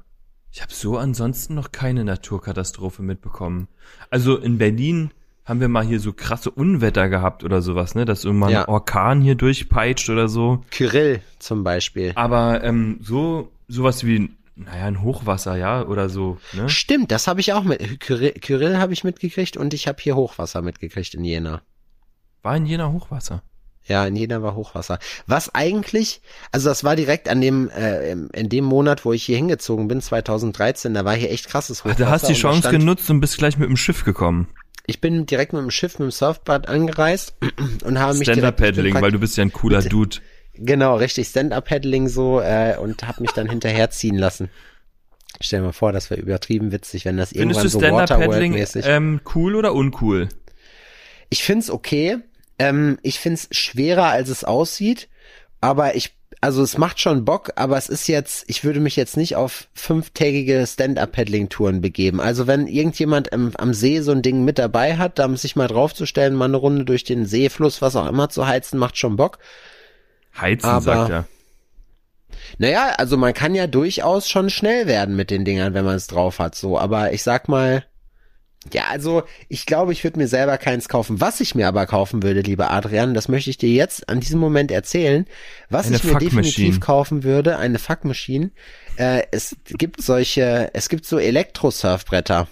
[0.51, 3.69] Ich habe so ansonsten noch keine Naturkatastrophe mitbekommen.
[4.11, 5.13] Also in Berlin
[5.45, 8.05] haben wir mal hier so krasse Unwetter gehabt oder sowas, ne?
[8.05, 8.63] Dass irgendwann Ja.
[8.63, 10.63] ein Orkan hier durchpeitscht oder so.
[10.71, 12.13] Kyrill zum Beispiel.
[12.15, 16.69] Aber ähm, so sowas wie, naja, ein Hochwasser, ja, oder so, ne?
[16.69, 18.01] Stimmt, das habe ich auch mit.
[18.01, 21.63] Kyrill, Kyrill habe ich mitgekriegt und ich habe hier Hochwasser mitgekriegt in Jena.
[22.43, 23.43] War in Jena Hochwasser.
[23.85, 25.01] Ja, in Jena war Hochwasser.
[25.27, 26.21] Was eigentlich,
[26.53, 30.01] also das war direkt an dem, äh, in dem Monat, wo ich hier hingezogen bin,
[30.01, 32.05] 2013, da war hier echt krasses Hochwasser.
[32.05, 34.47] Da hast du die Chance stand- genutzt und bist gleich mit dem Schiff gekommen.
[34.87, 37.35] Ich bin direkt mit dem Schiff, mit dem Surfboard angereist
[37.85, 39.83] und habe mich Stand-Up-Paddling, weil du bist ja ein cooler.
[39.83, 40.19] Dude.
[40.55, 44.51] Genau, richtig, Stand-Up-Paddling so äh, und habe mich dann hinterherziehen lassen.
[45.41, 48.85] Stell dir mal vor, das wäre übertrieben witzig, wenn das Findest irgendwann du so Waterworld-mäßig.
[48.87, 50.29] ähm, cool oder uncool?
[51.31, 52.19] Ich find's okay.
[52.59, 55.09] Ähm, ich find's schwerer, als es aussieht.
[55.61, 59.17] Aber ich, also es macht schon Bock, aber es ist jetzt, ich würde mich jetzt
[59.17, 62.21] nicht auf fünftägige Stand-Up-Paddling-Touren begeben.
[62.21, 65.69] Also wenn irgendjemand am, am See so ein Ding mit dabei hat, da sich mal
[65.69, 69.39] draufzustellen, mal eine Runde durch den Seefluss, was auch immer zu heizen, macht schon Bock.
[70.37, 71.25] Heizen, Aber- sagt er.
[72.59, 76.09] Naja, also man kann ja durchaus schon schnell werden mit den Dingern, wenn man es
[76.09, 76.77] drauf hat, so.
[76.77, 77.85] Aber ich sag mal,
[78.73, 81.21] ja, also ich glaube, ich würde mir selber keins kaufen.
[81.21, 84.39] Was ich mir aber kaufen würde, lieber Adrian, das möchte ich dir jetzt an diesem
[84.39, 85.27] Moment erzählen.
[85.69, 88.51] Was Eine ich mir definitiv kaufen würde, eine Fuckmaschine.
[88.97, 92.47] Äh, es gibt solche, es gibt so Elektro-Surfbretter.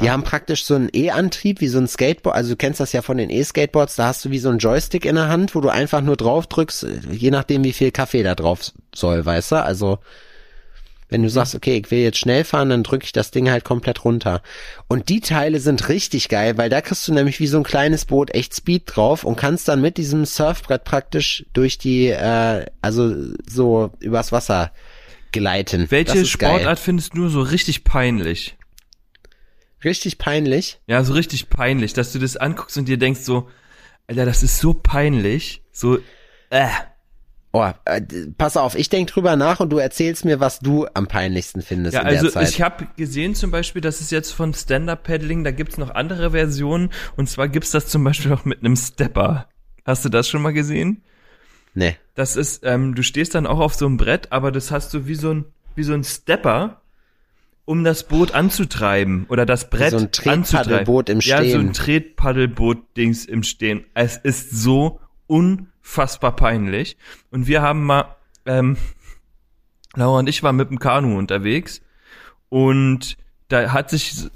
[0.00, 2.36] Die haben praktisch so einen E-Antrieb wie so ein Skateboard.
[2.36, 3.96] Also du kennst das ja von den E-Skateboards.
[3.96, 6.46] Da hast du wie so einen Joystick in der Hand, wo du einfach nur drauf
[6.46, 9.56] drückst, je nachdem wie viel Kaffee da drauf soll, weißt du?
[9.64, 9.98] Also
[11.10, 13.64] wenn du sagst, okay, ich will jetzt schnell fahren, dann drücke ich das Ding halt
[13.64, 14.42] komplett runter.
[14.88, 18.04] Und die Teile sind richtig geil, weil da kriegst du nämlich wie so ein kleines
[18.04, 23.14] Boot echt Speed drauf und kannst dann mit diesem Surfbrett praktisch durch die, äh, also
[23.48, 24.72] so übers Wasser
[25.32, 25.90] gleiten.
[25.90, 26.50] Welche ist geil.
[26.50, 28.56] Sportart findest du so richtig peinlich?
[29.82, 30.78] Richtig peinlich.
[30.86, 33.48] Ja, so richtig peinlich, dass du das anguckst und dir denkst so,
[34.06, 35.98] Alter, das ist so peinlich, so,
[36.50, 36.68] äh.
[37.52, 38.00] Oh, äh,
[38.38, 41.94] pass auf, ich denk drüber nach und du erzählst mir, was du am peinlichsten findest
[41.94, 42.48] Ja, in also der Zeit.
[42.50, 46.90] ich habe gesehen zum Beispiel, dass es jetzt von Stand-Up-Paddling, da gibt's noch andere Versionen
[47.16, 49.48] und zwar gibt's das zum Beispiel auch mit einem Stepper.
[49.84, 51.02] Hast du das schon mal gesehen?
[51.74, 51.96] nee.
[52.14, 55.06] Das ist, ähm, du stehst dann auch auf so einem Brett, aber das hast du
[55.06, 56.82] wie so ein, wie so ein Stepper,
[57.64, 60.44] um das Boot anzutreiben oder das Brett so ein anzutreiben.
[60.44, 61.60] Tretpaddelboot im Ja, so Stehen.
[61.68, 63.84] ein Tretpaddelboot-Dings im Stehen.
[63.94, 65.00] Es ist so
[65.82, 66.96] unfassbar peinlich.
[67.30, 68.16] Und wir haben mal,
[68.46, 68.76] ähm,
[69.94, 71.82] Laura und ich waren mit dem Kanu unterwegs
[72.48, 73.16] und
[73.48, 74.28] da hat sich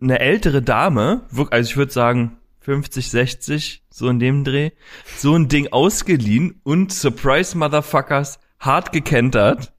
[0.00, 4.70] eine ältere Dame, also ich würde sagen 50, 60, so in dem Dreh,
[5.16, 9.72] so ein Ding ausgeliehen und Surprise Motherfuckers hart gekentert,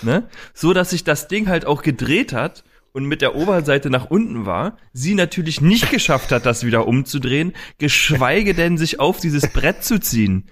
[0.00, 0.28] ne?
[0.54, 2.64] So dass sich das Ding halt auch gedreht hat
[2.94, 7.52] und mit der Oberseite nach unten war, sie natürlich nicht geschafft hat, das wieder umzudrehen,
[7.78, 10.44] geschweige denn sich auf dieses Brett zu ziehen.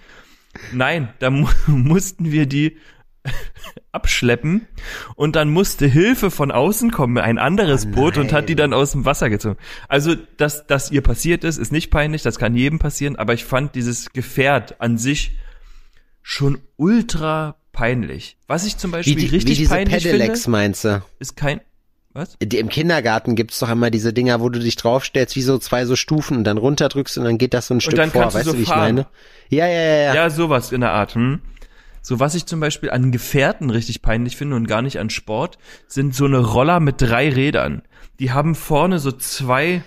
[0.73, 2.77] Nein, da mu mussten wir die
[3.93, 4.67] abschleppen
[5.15, 8.91] und dann musste Hilfe von außen kommen, ein anderes Boot und hat die dann aus
[8.91, 9.57] dem Wasser gezogen.
[9.87, 13.45] Also, dass das ihr passiert ist, ist nicht peinlich, das kann jedem passieren, aber ich
[13.45, 15.39] fand dieses Gefährt an sich
[16.23, 18.37] schon ultra peinlich.
[18.49, 21.03] Was ich zum Wie, Beispiel die, wie richtig diese peinlich Pedelecs finde, meinst du?
[21.21, 21.61] ist kein
[22.15, 22.37] was?
[22.41, 25.97] Im Kindergarten gibt's doch immer diese Dinger, wo du dich draufstellst, wie so zwei so
[25.97, 28.23] Stufen und dann runterdrückst und dann geht das so ein Stück dann vor.
[28.27, 28.81] du Weißt so du, wie ich fahren.
[28.97, 29.07] meine?
[29.49, 30.15] Ja, ja, ja, ja.
[30.15, 31.15] Ja, sowas in der Art.
[31.15, 31.41] Hm?
[32.03, 35.59] So was ich zum Beispiel an Gefährten richtig peinlich finde und gar nicht an Sport,
[35.87, 37.83] sind so eine Roller mit drei Rädern.
[38.19, 39.83] Die haben vorne so zwei.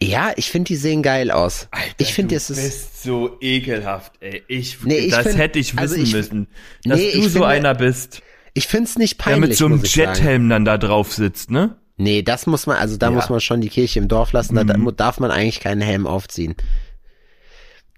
[0.00, 1.68] Ja, ich finde, die sehen geil aus.
[1.98, 2.62] ich finde, es ist.
[2.62, 4.44] bist so ekelhaft, ey.
[4.46, 6.46] Ich, Nee, ich das find- hätte ich wissen also ich- müssen,
[6.84, 8.22] dass Nee, du ich so finde- einer bist,
[8.58, 9.48] Ich find's nicht der peinlich.
[9.50, 9.82] mit so einem.
[9.82, 11.76] Jethelm dann da drauf sitzt, ne?
[11.96, 13.10] Nee, das muss man, also da Ja.
[13.10, 13.16] Mhm.
[13.16, 16.06] muss man schon die Kirche im Dorf lassen, da, mu- darf man eigentlich keinen Helm
[16.06, 16.54] aufziehen.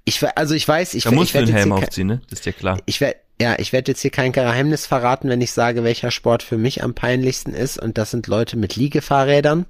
[0.05, 2.21] Ich, also ich weiß, ich, Da musst ich du werd den jetzt Helm aufziehen, ne?
[2.31, 2.79] Das ist dir klar.
[2.87, 6.43] Ich werde Ja, ich werde jetzt hier kein Geheimnis verraten, wenn ich sage, welcher Sport
[6.43, 7.79] für mich am peinlichsten ist.
[7.79, 9.67] Und das sind Leute mit Liegefahrrädern.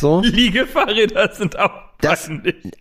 [0.00, 0.20] So.
[0.24, 1.70] Liegefahrräder sind auch
[2.04, 2.30] Das,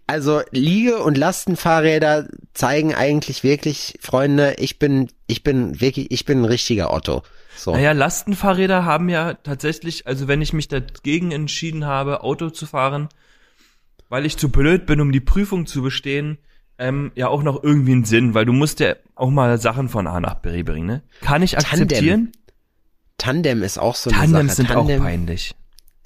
[0.08, 6.42] also Liege- und Lastenfahrräder zeigen eigentlich wirklich, Freunde, ich bin, ich bin wirklich, ich bin
[6.42, 7.24] ein richtiger Otto.
[7.56, 7.72] So.
[7.72, 13.10] Naja, Lastenfahrräder haben ja tatsächlich, also wenn ich mich dagegen entschieden habe, Auto zu fahren,
[14.10, 16.38] weil ich zu blöd bin, um die Prüfung zu bestehen,
[16.78, 20.08] ähm, ja auch noch irgendwie einen Sinn, weil du musst ja auch mal Sachen von
[20.08, 21.04] A nach B bringen, ne?
[21.22, 21.82] Kann ich Tandem.
[21.82, 22.32] akzeptieren?
[23.18, 24.56] Tandem ist auch so eine Tandems Sache.
[24.56, 25.56] sind Tandem, auch peinlich.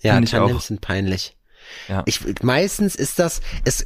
[0.01, 1.37] Ja, Tandems sind peinlich.
[1.88, 2.03] Ja.
[2.05, 3.86] Ich, meistens ist das, es,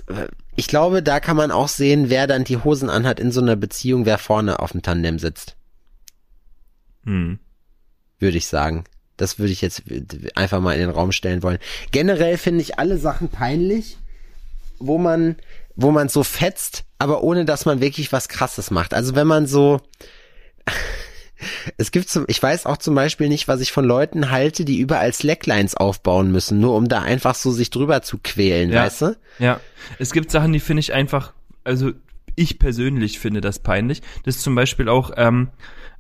[0.55, 3.55] ich glaube, da kann man auch sehen, wer dann die Hosen anhat in so einer
[3.55, 5.55] Beziehung, wer vorne auf dem Tandem sitzt,
[7.05, 7.39] Hm.
[8.19, 8.84] würde ich sagen.
[9.17, 9.84] Das würde ich jetzt
[10.36, 11.59] einfach mal in den Raum stellen wollen.
[11.91, 13.97] Generell finde ich alle Sachen peinlich,
[14.79, 15.36] wo man,
[15.75, 18.93] wo man so fetzt, aber ohne dass man wirklich was krasses macht.
[18.95, 19.79] Also wenn man so,
[21.77, 24.79] es gibt zum, ich weiß auch zum Beispiel nicht, was ich von Leuten halte, die
[24.79, 28.83] überall Slacklines aufbauen müssen, nur um da einfach so sich drüber zu quälen, Ja.
[28.85, 29.17] weißt du?
[29.39, 29.59] Ja,
[29.99, 31.33] es gibt Sachen, die finde ich einfach,
[31.63, 31.91] also
[32.35, 34.01] ich persönlich finde das peinlich.
[34.23, 35.49] Das ist zum Beispiel auch ähm,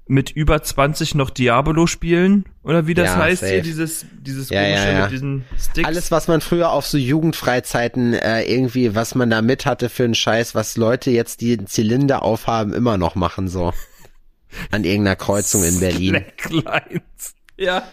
[0.07, 3.53] mit über 20 noch Diabolo spielen oder wie das Ja, heißt safe.
[3.53, 5.01] hier, dieses, dieses Ja, komische ja, ja.
[5.03, 5.87] mit diesen Sticks.
[5.87, 10.03] Alles, was man früher auf so Jugendfreizeiten äh, irgendwie, was man da mit hatte für
[10.03, 13.73] einen Scheiß, was Leute jetzt, die einen Zylinder aufhaben, immer noch machen, so.
[14.71, 16.25] An irgendeiner Kreuzung in Berlin.
[16.39, 17.35] Slacklines.
[17.57, 17.83] Ja.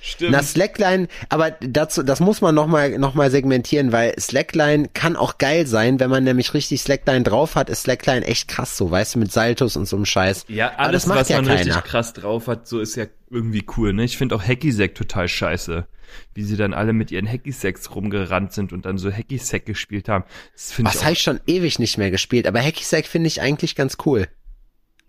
[0.00, 0.30] Stimmt.
[0.32, 5.36] Na, Slackline, aber dazu, das muss man nochmal noch mal segmentieren, weil Slackline kann auch
[5.36, 9.16] geil sein, wenn man nämlich richtig Slackline drauf hat, ist Slackline echt krass so, weißt
[9.16, 10.46] du, mit Saltos und so einem Scheiß.
[10.48, 11.58] ja, alles, das macht was ja man keiner.
[11.58, 14.04] richtig krass drauf hat, so ist ja irgendwie cool, ne?
[14.04, 15.86] Ich finde auch Hacky-Sack total scheiße.
[16.32, 20.24] Wie sie dann alle mit ihren Hacky-Sacks rumgerannt sind und dann so Hacky-Sack gespielt haben.
[20.54, 23.26] Das finde ich Was habe ich schon ewig nicht mehr gespielt, aber Hacky Sack finde
[23.26, 24.26] ich eigentlich ganz cool.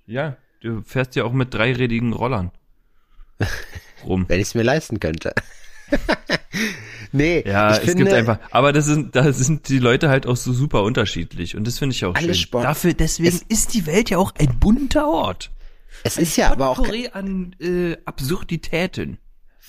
[0.08, 2.52] Ja, du fährst ja auch mit dreirädigen Rollern
[4.06, 4.26] rum.
[4.28, 5.34] Wenn ich es mir leisten könnte.
[7.12, 10.28] nee, Ja, ich es finde, gibt einfach, aber das sind, da sind die Leute halt
[10.28, 12.36] auch so super unterschiedlich und das finde ich auch Alle schön.
[12.36, 15.52] Sport- Dafür, deswegen ist die Welt ja auch ein bunter Ort.
[16.04, 19.18] es ist ja aber auch, an äh, Absurditäten.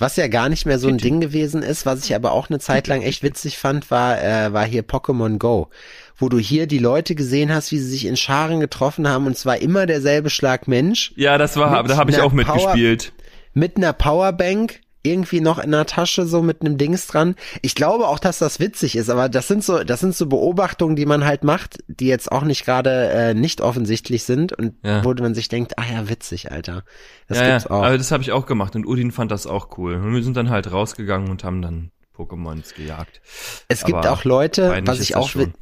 [0.01, 2.59] Was ja gar nicht mehr so ein Ding gewesen ist, was ich aber auch eine
[2.59, 5.68] Zeit lang echt witzig fand, war, äh, war hier Pokémon Go.
[6.16, 9.36] Wo du hier die Leute gesehen hast, wie sie sich in Scharen getroffen haben und
[9.36, 11.12] zwar immer derselbe Schlag Mensch.
[11.16, 13.12] Ja, das war, da habe ich auch mitgespielt.
[13.55, 17.34] mit einer Powerbank irgendwie noch in der Tasche so mit einem Dings dran.
[17.62, 20.96] Ich glaube auch, dass das witzig ist, aber das sind so, das sind so Beobachtungen,
[20.96, 25.05] die man halt macht, die jetzt auch nicht gerade äh, nicht offensichtlich sind und Ja.
[25.05, 26.84] wo man sich denkt, ah ja, witzig, Alter.
[27.28, 27.82] Das ja, gibt's ja, auch.
[27.84, 29.94] aber das habe ich auch gemacht und Udin fand das auch cool.
[29.94, 33.20] Und wir sind dann halt rausgegangen und haben dann Pokémons gejagt.
[33.68, 35.46] es gibt aber auch Leute, was ich auch schon.
[35.46, 35.53] wi-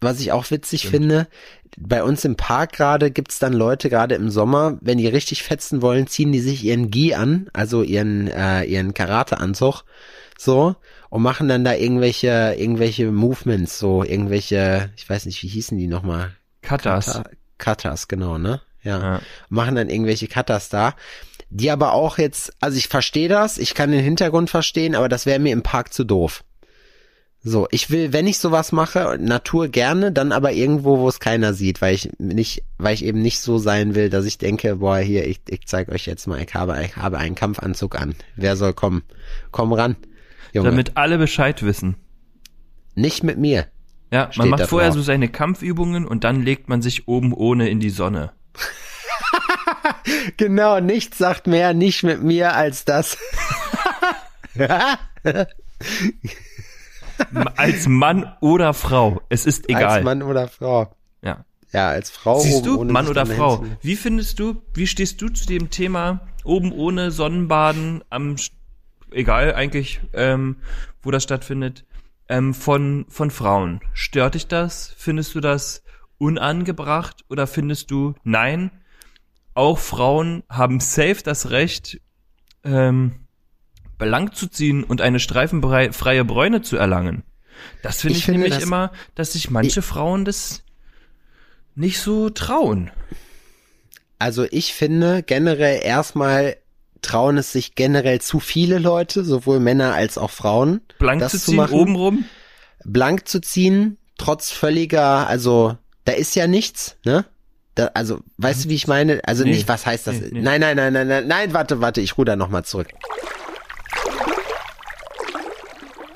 [0.00, 1.26] was ich auch witzig finde,
[1.78, 5.82] bei uns im Park gerade gibt's dann Leute, gerade im Sommer, wenn die richtig fetzen
[5.82, 9.84] wollen, ziehen die sich ihren Gi an, also ihren, äh, ihren Karateanzug,
[10.38, 10.76] so,
[11.08, 15.86] und machen dann da irgendwelche, irgendwelche Movements, so, irgendwelche, ich weiß nicht, wie hießen die
[15.86, 16.32] nochmal?
[16.62, 17.06] Katas.
[17.06, 18.60] Kata- Katas, genau, ne?
[18.82, 19.00] Ja.
[19.00, 19.20] Ja.
[19.48, 20.94] Machen dann irgendwelche Katas da.
[21.48, 25.26] Die aber auch jetzt, also ich verstehe das, ich kann den Hintergrund verstehen, aber das
[25.26, 26.42] wäre mir im Park zu doof.
[27.42, 31.54] So, ich will, wenn ich sowas mache, Natur gerne, dann aber irgendwo, wo es keiner
[31.54, 34.98] sieht, weil ich nicht, weil ich eben nicht so sein will, dass ich denke, boah,
[34.98, 38.16] hier, ich, ich zeig euch jetzt mal, ich habe, ich habe einen Kampfanzug an.
[38.34, 39.04] Wer soll kommen?
[39.52, 39.94] Komm ran.
[40.52, 41.94] Junge, Damit alle Bescheid wissen.
[42.94, 43.66] nicht mit mir.
[44.12, 47.80] Ja, man macht vorher so seine Kampfübungen und dann legt man sich oben ohne in
[47.80, 48.32] die Sonne.
[50.36, 53.16] Genau, nichts sagt mehr nicht mit mir als das.
[57.56, 59.22] Als Mann oder Frau.
[59.28, 59.84] Es ist egal.
[59.84, 60.94] Als Mann oder Frau.
[61.22, 61.44] Ja.
[61.72, 62.38] Ja, als Frau.
[62.40, 65.70] Siehst oben du, ohne Mann oder Frau, wie findest du, wie stehst du zu dem
[65.70, 68.52] Thema oben ohne Sonnenbaden am, St-
[69.10, 70.56] egal eigentlich, ähm,
[71.02, 71.84] wo das stattfindet,
[72.28, 73.80] ähm, von, von Frauen?
[73.92, 74.94] Stört dich das?
[74.96, 75.82] Findest du das
[76.18, 78.70] unangebracht oder findest du, nein,
[79.54, 82.00] auch Frauen haben safe das Recht,
[82.64, 83.25] ähm,
[83.98, 87.22] blank zu ziehen und eine streifenfreie Bräune zu erlangen?
[87.82, 90.62] Das finde Ich ich, finde, nämlich das- immer, dass sich manche Frauen das
[91.74, 92.90] nicht so trauen.
[94.18, 96.56] Also ich finde generell erstmal
[97.02, 101.38] trauen es sich generell zu viele Leute, sowohl Männer als auch Frauen, Blank das zu
[101.38, 101.74] zu ziehen, machen.
[101.74, 102.24] obenrum.
[102.84, 107.24] blank zu ziehen, trotz völliger, also da ist ja nichts, ne?
[107.74, 109.20] Da, also, weißt du, wie ich meine?
[109.24, 109.50] Also Nee.
[109.50, 110.14] nicht, was heißt das?
[110.20, 110.40] Nee, nee.
[110.40, 112.88] Nein, nein, nein, nein, nein, nein, warte, warte, ich ruder nochmal zurück.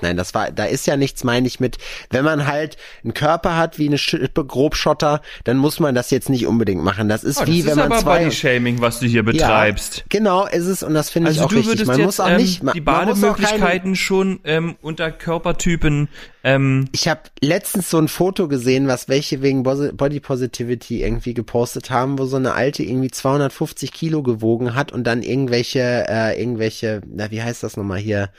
[0.03, 1.79] Nein, das war, da ist ja nichts, meine ich, mit,
[2.11, 6.29] wenn man halt einen Körper hat wie eine Schippe Grobschotter, dann muss man das jetzt
[6.29, 7.09] nicht unbedingt machen.
[7.09, 8.19] Das ist Oh, wie, das wenn ist man aber zwei.
[8.25, 9.99] Body-Shaming, was du hier betreibst.
[9.99, 11.73] Ja, genau, ist es, und das finde ich Also auch du richtig.
[11.73, 16.09] würdest Man jetzt muss auch ähm, nicht, man, die keine, Bademöglichkeiten schon ähm, unter Körpertypen
[16.43, 21.91] ähm, Ich habe letztens so ein Foto gesehen, was welche wegen Body Positivity irgendwie gepostet
[21.91, 27.03] haben, wo so eine alte irgendwie 250 Kilo gewogen hat und dann irgendwelche, äh, irgendwelche,
[27.07, 28.31] na wie heißt das nochmal hier?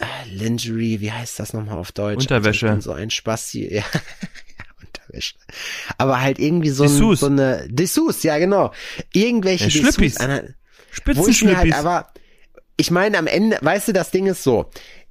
[0.00, 2.20] Äh, Lingerie, wie heißt das nochmal auf Deutsch?
[2.22, 2.70] Unterwäsche.
[2.70, 3.82] Also so ein Spasti, ja.
[3.82, 4.00] ja,
[4.80, 5.34] Unterwäsche.
[5.96, 8.72] Aber halt irgendwie so, ein, so eine Dessous, ja genau.
[9.12, 9.84] Irgendwelche Ja.
[9.86, 10.18] Dessous.
[10.18, 10.54] mir halt,
[10.90, 11.74] Spitzenschlüppis.
[11.74, 12.12] aber
[12.76, 14.70] ich meine am Ende, weißt du, das Ding ist so.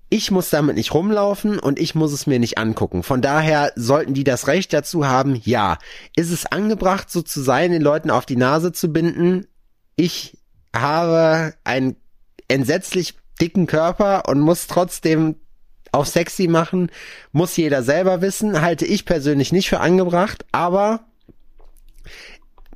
[0.10, 3.04] Ich muss damit nicht rumlaufen und ich muss es mir nicht angucken.
[3.04, 5.78] Von daher sollten die das Recht dazu haben, ja.
[6.16, 9.48] Ist es angebracht, so zu sein, den Leuten auf die Nase zu binden?
[9.98, 10.38] Ich
[10.74, 11.98] habe einen
[12.48, 15.36] entsetzlich dicken Körper und muss trotzdem
[15.92, 16.92] auf sexy machen.
[17.32, 18.62] Muss jeder selber wissen.
[18.62, 21.02] Halte ich persönlich nicht für angebracht, aber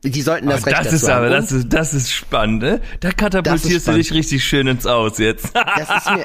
[0.04, 2.82] die sollten das Oh, Recht das ist aber, Und- das ist, das ist spannend, ne?
[3.02, 5.50] Da katapultierst du dich richtig schön ins Aus jetzt.
[5.54, 6.24] Das ist mir,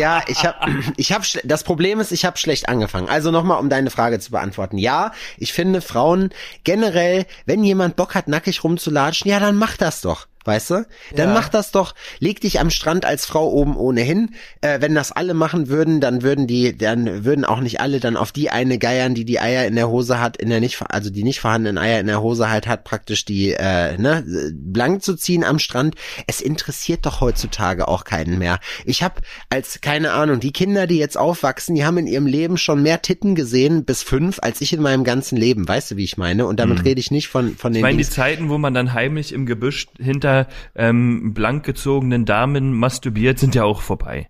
[0.00, 0.56] ja, ich habe,
[0.96, 3.08] ich habe, das Problem ist, ich habe schlecht angefangen.
[3.08, 4.78] Also nochmal, um deine Frage zu beantworten.
[4.78, 6.30] Ja, ich finde Frauen
[6.62, 10.26] generell, wenn jemand Bock hat, nackig rumzulatschen, ja, dann mach das doch.
[10.48, 10.86] Weißt du?
[11.14, 11.34] Dann Ja.
[11.34, 14.34] mach das doch, leg dich am Strand als Frau oben ohnehin.
[14.62, 18.16] Äh, wenn das alle machen würden, dann würden die, dann würden auch nicht alle dann
[18.16, 21.10] auf die eine geiern, die die Eier in der Hose hat, in der nicht, also
[21.10, 24.24] die nicht vorhandenen Eier in der Hose halt hat, praktisch die, äh, ne,
[24.54, 25.96] blank zu ziehen am Strand.
[26.26, 28.58] Es interessiert doch heutzutage auch keinen mehr.
[28.86, 29.16] Ich habe
[29.50, 33.02] als, keine Ahnung, die Kinder, die jetzt aufwachsen, die haben in ihrem Leben schon mehr
[33.02, 35.68] Titten gesehen, bis fünf, als ich in meinem ganzen Leben.
[35.68, 36.46] Weißt du, wie ich meine?
[36.46, 38.94] Und damit rede ich nicht von, von den Ich meine, die Zeiten, wo man dann
[38.94, 40.37] heimlich im Gebüsch hinter
[40.74, 44.28] ähm, blank gezogenen Damen masturbiert, sind ja auch vorbei.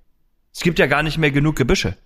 [0.54, 1.96] Es gibt ja gar nicht mehr genug Gebüsche.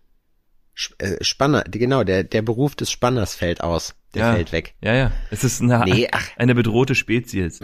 [0.99, 3.95] Äh, Spanner, genau, der, der Beruf des Spanners fällt aus.
[4.15, 4.35] Der ja.
[4.35, 4.75] fällt weg.
[4.81, 5.13] Ja, ja.
[5.31, 6.29] Es ist eine, Nee, ach.
[6.37, 7.61] eine bedrohte Spezies.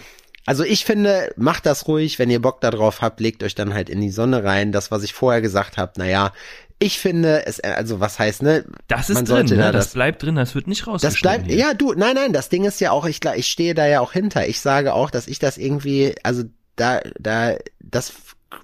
[0.47, 3.91] Also ich finde, macht das ruhig, wenn ihr Bock darauf habt, legt euch dann halt
[3.91, 4.73] in die Sonne rein.
[4.73, 6.33] Das, was ich vorher gesagt habe, naja,
[6.79, 8.65] ich finde, es, also was heißt, ne?
[8.87, 9.57] Das ist man drin, ne?
[9.57, 11.21] da das, das, bleibt drin, das wird nicht das rausgeschnitten.
[11.23, 11.57] bleibt, hier.
[11.57, 14.13] ja, du, nein, nein, das Ding ist ja auch, ich, ich stehe da ja auch
[14.13, 14.47] hinter.
[14.47, 16.45] Ich sage auch, dass ich das irgendwie, also
[16.77, 18.13] da, da, das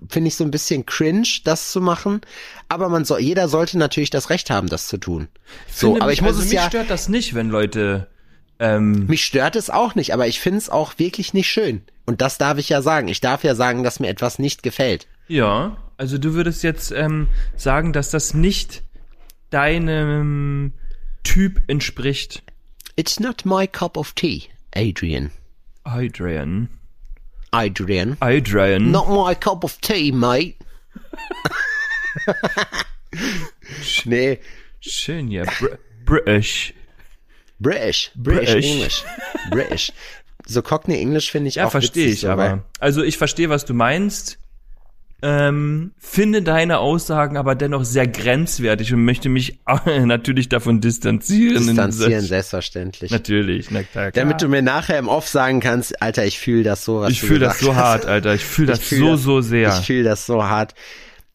[0.09, 2.21] finde ich so ein bisschen cringe, das zu machen.
[2.69, 5.29] Aber man soll, jeder sollte natürlich das Recht haben, das zu tun.
[5.69, 8.07] So, Finde aber mich- ich muss also es mich ja, stört das nicht, wenn Leute
[8.61, 11.83] ähm, Mich stört es auch nicht, aber ich finde es auch wirklich nicht schön.
[12.07, 13.09] Und das darf ich ja sagen.
[13.09, 15.09] Ich darf ja sagen, dass mir etwas nicht gefällt.
[15.27, 18.82] Ja, also du würdest jetzt ähm, sagen, dass das nicht
[19.51, 20.72] deinem
[21.22, 22.42] Typ entspricht.
[22.97, 25.30] It's not my cup of tea, Adrian.
[25.84, 26.68] Adrian.
[27.53, 28.16] Adrian.
[28.20, 28.90] Adrian.
[28.90, 30.57] Not my cup of tea, mate.
[34.05, 34.38] nee,
[34.80, 35.45] Schön, ja.
[35.45, 36.74] Br British.
[37.59, 38.11] British.
[38.14, 38.66] British, British.
[38.66, 39.05] English.
[39.51, 39.92] British.
[40.47, 42.64] So Cockney English finde ich Ja, auch verstehe ich, aber.
[42.78, 44.38] Also ich verstehe, was du meinst.
[45.27, 49.59] Ähm, finde deine Aussagen aber dennoch sehr grenzwertig und möchte mich
[50.05, 51.66] natürlich davon distanzieren.
[51.66, 53.11] Distanzieren, selbstverständlich.
[53.11, 54.11] Natürlich, na klar.
[54.12, 57.22] Damit du mir nachher im Off sagen kannst, Alter, ich fühle das so, was ich
[57.22, 57.83] fühle das so hast.
[57.83, 58.35] hart, Alter.
[58.35, 59.79] Ich fühle das fühl so, das- so sehr.
[59.81, 60.75] Ich fühle das so hart.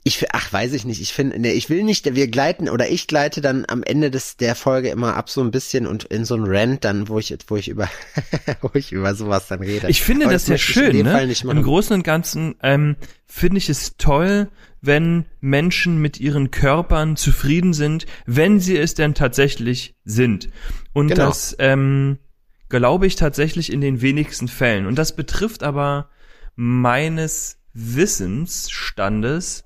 [0.09, 1.01] Ich, ach, weiß ich nicht.
[1.01, 4.37] Ich finde, nee, ich will nicht, wir gleiten oder ich gleite dann am Ende des
[4.37, 7.37] der Folge immer ab so ein bisschen und in so ein Rant dann, wo ich,
[7.47, 7.87] wo ich über,
[8.61, 9.87] wo ich über sowas dann rede.
[9.87, 11.31] Ich finde Aber das ja schön, ne?
[11.43, 12.95] Im Großen und Ganzen ähm,
[13.27, 14.49] finde ich es toll,
[14.81, 20.49] wenn Menschen mit ihren Körpern zufrieden sind, wenn sie es denn tatsächlich sind.
[20.91, 21.27] Und Genau.
[21.27, 22.17] das ähm,
[22.69, 24.87] glaube ich tatsächlich in den wenigsten Fällen.
[24.87, 26.09] Und das betrifft aber
[26.55, 29.65] meines Wissensstandes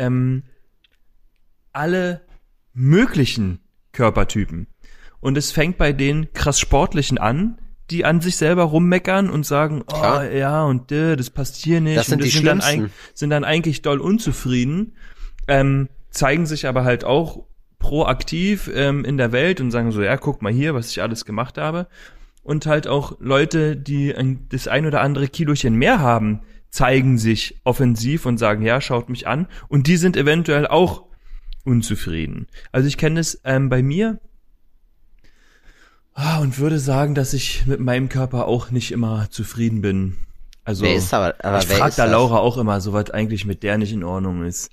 [0.00, 0.42] ähm,
[1.72, 2.22] alle
[2.72, 3.60] möglichen
[3.92, 4.66] Körpertypen.
[5.20, 7.58] Und es fängt bei den krass sportlichen an,
[7.90, 10.30] die an sich selber rummeckern und sagen, oh Klar.
[10.30, 11.98] ja, und äh, das passt hier nicht.
[11.98, 14.94] Das sind und die sind dann, sind dann eigentlich doll unzufrieden,
[15.48, 17.44] ähm, zeigen sich aber halt auch
[17.78, 21.24] proaktiv ähm, in der Welt und sagen so, ja, guck mal hier, was ich alles
[21.24, 21.88] gemacht habe.
[22.42, 26.40] Und halt auch Leute, die ein, das ein oder andere Kilochen mehr haben,
[26.70, 29.46] zeigen sich offensiv und sagen, ja, schaut mich an.
[29.68, 31.04] Und die sind eventuell auch
[31.64, 32.46] unzufrieden.
[32.72, 34.20] Also ich kenne es ähm, bei mir
[36.14, 40.16] ah, und würde sagen, dass ich mit meinem Körper auch nicht immer zufrieden bin.
[40.64, 42.12] Also Wer ist aber, aber ich frage da das?
[42.12, 44.70] Laura auch immer, so was eigentlich mit der nicht in Ordnung ist.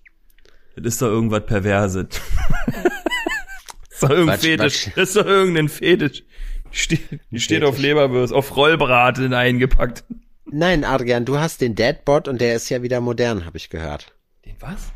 [0.75, 2.07] Das ist doch irgendwas Perverses.
[2.67, 4.91] das ist doch irgendein Fetisch.
[4.95, 6.23] Das ist doch irgendein Fetisch.
[6.71, 10.03] Die steht, die steht auf Leberwürst, auf Rollbraten eingepackt.
[10.51, 14.13] Nein, Adrian, du hast den Deadbot und der ist ja wieder modern, habe ich gehört.
[14.45, 14.91] Den was?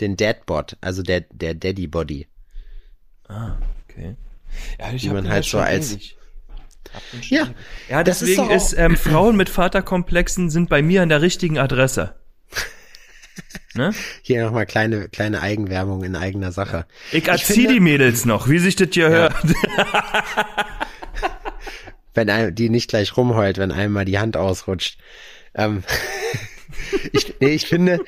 [0.00, 2.26] den Dadbot, also der, der Daddy Body.
[3.28, 4.16] Ah, okay.
[4.78, 6.16] Ja, ich Wie man halt ja so als- ewig.
[7.28, 7.48] Ja.
[7.88, 11.58] Ja, ist deswegen auch- ist, ähm, Frauen mit Vaterkomplexen sind bei mir an der richtigen
[11.58, 12.14] Adresse.
[13.74, 13.92] ne?
[14.22, 16.86] Hier nochmal kleine, kleine Eigenwerbung in eigener Sache.
[17.12, 19.34] Ich erzieh die Mädels noch, wie sich das hier hört.
[22.14, 24.98] Wenn einem, die nicht gleich rumheult, wenn einem mal die Hand ausrutscht.
[25.54, 25.82] Ähm,
[27.12, 28.00] ich, nee, ich finde,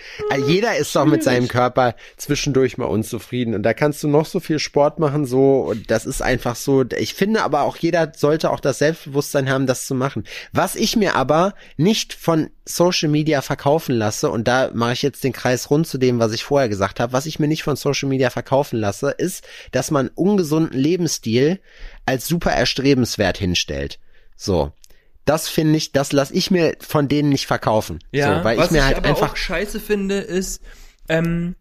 [0.47, 4.41] jeder ist doch mit seinem Körper zwischendurch mal unzufrieden und da kannst du noch so
[4.41, 8.51] viel Sport machen, so, und das ist einfach so, ich finde aber auch jeder sollte
[8.51, 10.25] auch das Selbstbewusstsein haben, das zu machen.
[10.53, 15.25] Was ich mir aber nicht von Social Media verkaufen lasse, und da mache ich jetzt
[15.25, 17.77] den Kreis rund zu dem, was ich vorher gesagt habe, was ich mir nicht von
[17.77, 21.61] Social Media verkaufen lasse, ist, dass man ungesunden Lebensstil
[22.07, 23.99] als super erstrebenswert hinstellt.
[24.37, 24.73] So.
[25.25, 28.01] Das finde ich, das lasse ich mir von denen nicht verkaufen.
[28.11, 30.63] Ja, so, weil was ich mir halt aber einfach auch scheiße finde, ist,
[31.09, 31.55] ähm,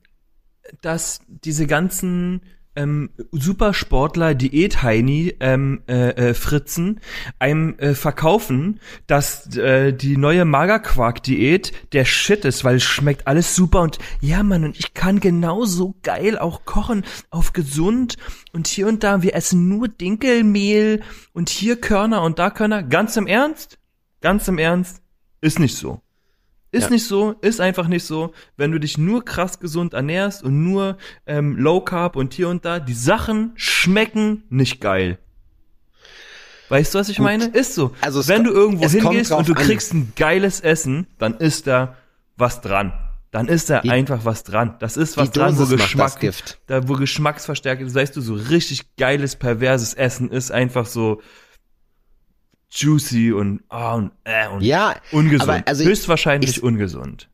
[0.81, 2.41] dass diese ganzen
[2.82, 6.99] ähm, Supersportler, Diät-Heini, ähm, äh, äh, Fritzen,
[7.39, 13.55] einem äh, verkaufen, dass äh, die neue Magerquark-Diät der Shit ist, weil es schmeckt alles
[13.55, 18.17] super und ja, Mann, und ich kann genauso geil auch kochen auf gesund
[18.53, 21.01] und hier und da, wir essen nur Dinkelmehl
[21.34, 22.84] und hier Körner und da Körner.
[22.84, 23.77] Ganz im Ernst?
[24.21, 25.01] Ganz im Ernst?
[25.41, 26.01] Ist nicht so.
[26.74, 26.89] Ist Ja.
[26.91, 28.34] nicht so, ist einfach nicht so.
[28.55, 30.97] Wenn du dich nur krass gesund ernährst und nur
[31.28, 35.17] ähm, Low Carb und hier und da, die Sachen schmecken nicht geil.
[36.69, 37.26] Weißt du, was ich Gut.
[37.26, 37.47] meine?
[37.47, 37.93] Ist so.
[37.99, 39.59] Also Wenn du irgendwo hingehst und du an.
[39.63, 41.97] kriegst ein geiles Essen, dann ist da
[42.38, 42.93] was dran.
[43.32, 44.76] Dann ist da Die- einfach was dran.
[44.80, 46.17] Das ist was dran, wo Geschmack,
[46.67, 51.22] da wo Geschmacksverstärker, das heißt du, so richtig geiles, perverses Essen ist einfach so
[52.72, 55.63] juicy und, ah und, äh, und Ja, ungesund.
[55.67, 57.28] also ich- Höchstwahrscheinlich ich- ungesund.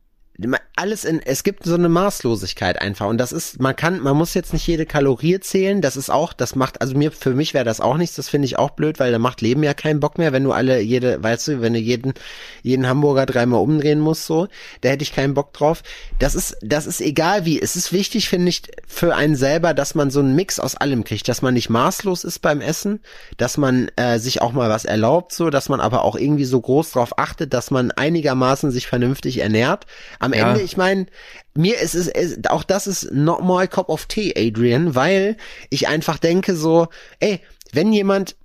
[0.76, 4.34] Alles in, es gibt so eine Maßlosigkeit einfach und das ist, man kann, man muss
[4.34, 7.64] jetzt nicht jede Kalorie zählen, das ist auch, das macht, also mir, für mich wäre
[7.64, 10.16] das auch nichts, das finde ich auch blöd, weil da macht Leben ja keinen Bock
[10.16, 12.14] mehr, wenn du alle, jede, weißt du, wenn du jeden,
[12.62, 14.46] jeden Hamburger dreimal umdrehen musst, so,
[14.82, 15.82] da hätte ich keinen Bock drauf.
[16.20, 19.96] Das ist, das ist egal wie, es ist wichtig, finde ich, für einen selber, dass
[19.96, 23.00] man so einen Mix aus allem kriegt, dass man nicht maßlos ist beim Essen,
[23.36, 26.60] dass man äh, sich auch mal was erlaubt, so, dass man aber auch irgendwie so
[26.60, 29.86] groß drauf achtet, dass man einigermaßen sich vernünftig ernährt.
[30.32, 30.50] Am Ja.
[30.50, 31.06] Ende, ich meine,
[31.54, 35.36] mir ist es, es, auch das ist not my cup of tea, Adrian, weil
[35.70, 36.88] ich einfach denke so,
[37.20, 37.40] ey,
[37.72, 38.36] wenn jemand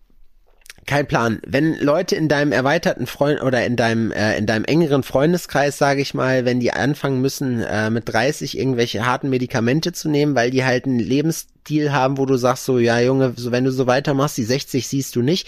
[0.86, 1.40] kein Plan.
[1.46, 6.02] Wenn Leute in deinem erweiterten Freund oder in deinem äh, in deinem engeren Freundeskreis, sage
[6.02, 10.52] ich mal, wenn die anfangen müssen äh, mit 30 irgendwelche harten Medikamente zu nehmen, weil
[10.52, 13.88] die halt einen Lebensstil haben, wo du sagst so, ja Junge, so wenn du so
[13.88, 15.48] weitermachst, die 60 siehst du nicht,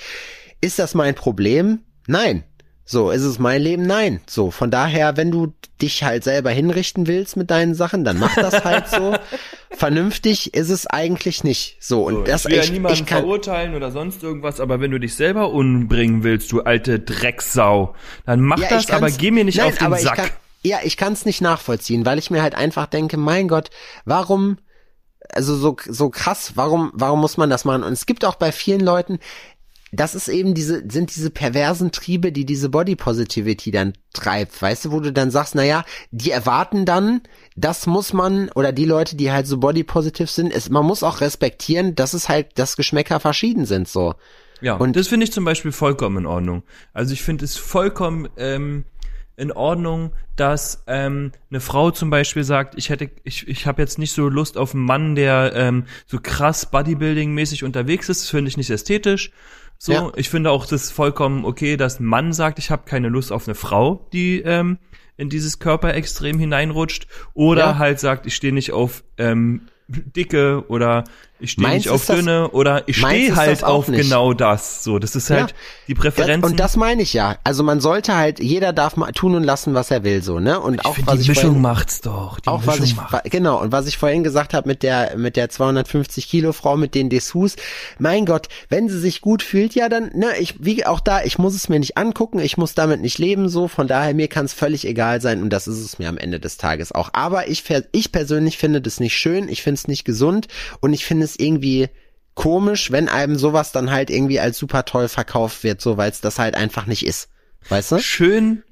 [0.62, 1.80] ist das mein Problem?
[2.08, 2.44] Nein.
[2.88, 3.88] So, ist es mein Leben?
[3.88, 4.22] Nein.
[4.28, 8.36] So, von daher, wenn du dich halt selber hinrichten willst mit deinen Sachen, dann mach
[8.36, 9.16] das halt so.
[9.72, 11.78] Vernünftig ist es eigentlich nicht.
[11.80, 14.60] So, und So, das ich will ich, ja niemanden ich kann, verurteilen oder sonst irgendwas,
[14.60, 17.96] aber wenn du dich selber umbringen willst, du alte Drecksau,
[18.28, 20.16] dann mach Ja, das, aber geh mir nicht Nein, auf den Sack.
[20.16, 20.30] Kann,
[20.62, 23.72] ja, ich kann es nicht nachvollziehen, weil ich mir halt einfach denke, mein Gott,
[24.06, 24.58] warum,
[25.30, 27.84] also so, so krass, warum, warum muss man das machen?
[27.84, 29.20] Und es gibt auch bei vielen Leuten,
[29.92, 34.86] das ist eben diese, sind diese perversen Triebe, die diese Body Positivity dann treibt, weißt
[34.86, 37.22] du, wo du dann sagst, naja, die erwarten dann,
[37.56, 41.04] das muss man, oder die Leute, die halt so Body Positive sind, ist, man muss
[41.04, 44.16] auch respektieren, dass es halt, dass Geschmäcker verschieden sind, so.
[44.62, 46.64] Ja, Und- das finde ich zum Beispiel vollkommen in Ordnung.
[46.94, 48.86] Also ich finde es vollkommen ähm,
[49.38, 54.00] in Ordnung, dass ähm, eine Frau zum Beispiel sagt, ich hätte, ich, ich habe jetzt
[54.00, 58.22] nicht so Lust auf einen Mann, der ähm, so krass Bodybuilding-mäßig unterwegs ist.
[58.22, 59.32] Das finde ich nicht ästhetisch.
[59.78, 60.12] So, Ja.
[60.16, 63.48] ich finde auch das vollkommen okay, dass ein Mann sagt, ich habe keine Lust auf
[63.48, 64.78] eine Frau, die ähm,
[65.18, 67.78] in dieses Körperextrem hineinrutscht, oder Ja.
[67.78, 71.04] halt sagt, ich stehe nicht auf ähm, dicke oder
[71.46, 74.02] ich stehe nicht auf ist das- dünne oder ich stehe halt auf nicht.
[74.02, 74.84] genau das.
[74.84, 75.56] So, das ist halt Ja.
[75.88, 76.52] die Das, Präferenzen.
[76.52, 77.38] und das meine ich ja.
[77.44, 80.60] Also man sollte halt, jeder darf mal tun und lassen, was er will, so, ne?
[80.60, 82.40] Und ich auch was die ich Mischung vorhin, macht's doch.
[82.40, 83.14] Die auch was Mischung ich, macht.
[83.14, 86.78] wa- genau, und was ich vorhin gesagt habe mit der, mit der 250 Kilo Frau
[86.78, 87.56] mit den Dessous.
[88.00, 91.38] Mein Gott, wenn sie sich gut fühlt, ja dann, ne, ich, wie auch da, ich
[91.38, 94.46] muss es mir nicht angucken, ich muss damit nicht leben, so, von daher, mir kann
[94.46, 97.10] es völlig egal sein und das ist es mir am Ende des Tages auch.
[97.14, 100.48] Aber ich, ich persönlich finde das nicht schön, ich finde es nicht gesund
[100.80, 101.90] und ich finde es irgendwie,
[102.34, 106.22] komisch, wenn einem sowas dann halt irgendwie als super toll verkauft wird, so weil es
[106.22, 107.30] das halt einfach nicht ist.
[107.70, 108.00] Weißt du?
[108.00, 108.64] Schön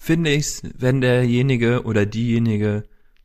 [0.00, 2.84] finde ich's, wenn derjenige oder diejenige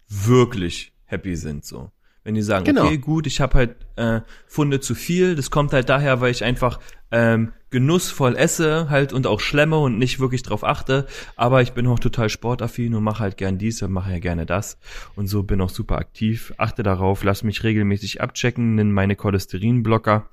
[0.09, 1.89] wirklich happy sind, so.
[2.23, 2.85] Wenn die sagen, Genau.
[2.85, 6.43] okay, gut, ich habe halt äh, Funde zu viel, das kommt halt daher, weil ich
[6.43, 6.79] einfach
[7.11, 11.85] ähm, genussvoll esse halt und auch schlemme und nicht wirklich drauf achte, aber ich bin
[11.87, 14.77] auch total sportaffin und mache halt gern dies und mache ja gerne das.
[15.17, 20.29] Und so bin auch super aktiv, achte darauf, lass mich regelmäßig abchecken, nimm meine Cholesterinblocker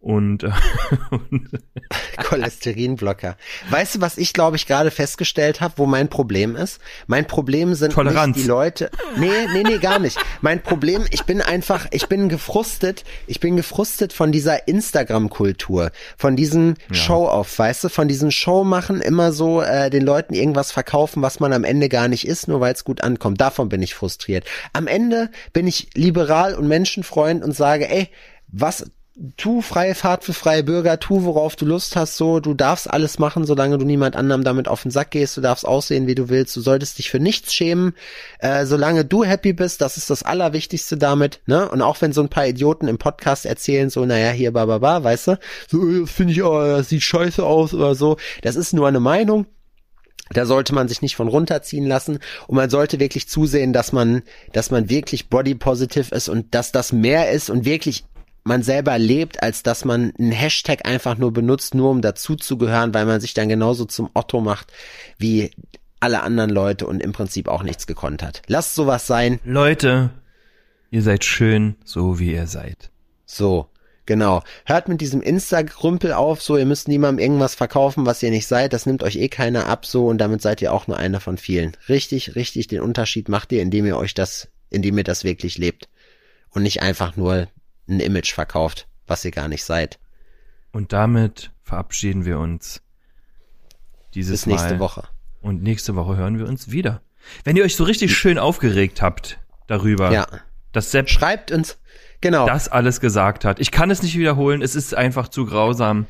[0.00, 0.50] und, äh,
[1.10, 1.50] und
[2.16, 3.36] Cholesterinblocker.
[3.70, 6.80] Weißt du, was ich glaube ich gerade festgestellt habe, wo mein Problem ist?
[7.06, 8.36] Mein Problem sind Toleranz.
[8.36, 8.90] nicht die Leute.
[9.16, 10.18] Nee, nee, nee, gar nicht.
[10.40, 16.36] Mein Problem, ich bin einfach, ich bin gefrustet, ich bin gefrustet von dieser Instagram-Kultur, von
[16.36, 16.94] diesem Ja.
[16.94, 21.52] Show-off, weißt du, von diesem Show-machen, immer so äh, den Leuten irgendwas verkaufen, was man
[21.52, 23.40] am Ende gar nicht ist, nur weil es gut ankommt.
[23.40, 24.44] Davon bin ich frustriert.
[24.72, 28.08] Am Ende bin ich liberal und Menschenfreund und sage, ey,
[28.48, 28.90] was
[29.36, 33.18] tu freie Fahrt für freie Bürger, tu worauf du Lust hast, so, du darfst alles
[33.18, 36.28] machen, solange du niemand anderem damit auf den Sack gehst, du darfst aussehen, wie du
[36.28, 37.94] willst, du solltest dich für nichts schämen,
[38.38, 42.22] äh, solange du happy bist, das ist das Allerwichtigste damit, ne, und auch wenn so
[42.22, 45.38] ein paar Idioten im Podcast erzählen, so, naja, hier, ba, ba, ba, weißt du,
[45.68, 49.00] so, äh, finde ich, oh, das sieht scheiße aus oder so, das ist nur eine
[49.00, 49.46] Meinung,
[50.30, 52.18] da sollte man sich nicht von runterziehen lassen.
[52.48, 54.20] Und man sollte wirklich zusehen, dass man,
[54.52, 58.04] dass man wirklich body positive ist und dass das mehr ist und wirklich
[58.48, 63.06] man selber lebt, als dass man einen Hashtag einfach nur benutzt, nur um dazuzugehören, weil
[63.06, 64.72] man sich dann genauso zum Otto macht
[65.18, 65.52] wie
[66.00, 68.42] alle anderen Leute und im Prinzip auch nichts gekonnt hat.
[68.46, 69.40] Lasst sowas sein.
[69.44, 70.10] Leute,
[70.90, 72.90] ihr seid schön, so wie ihr seid.
[73.26, 73.68] So,
[74.06, 74.42] genau.
[74.64, 78.72] Hört mit diesem Insta-Grümpel auf, so, ihr müsst niemandem irgendwas verkaufen, was ihr nicht seid.
[78.72, 81.36] Das nimmt euch eh keiner ab, so, und damit seid ihr auch nur einer von
[81.36, 81.76] vielen.
[81.88, 85.88] Richtig, richtig, den Unterschied macht ihr, indem ihr euch das, indem ihr das wirklich lebt.
[86.50, 87.48] Und nicht einfach nur
[87.88, 89.98] ein Image verkauft, was ihr gar nicht seid.
[90.72, 92.82] Und damit verabschieden wir uns
[94.14, 94.80] dieses Bis nächste Mal.
[94.80, 95.08] Woche.
[95.40, 97.02] Und nächste Woche hören wir uns wieder.
[97.44, 100.26] Wenn ihr euch so richtig schön aufgeregt habt darüber, Ja.
[100.72, 101.78] dass Sepp Schreibt uns,
[102.20, 103.60] genau, das alles gesagt hat.
[103.60, 106.06] Ich kann es nicht wiederholen, es ist einfach zu grausam.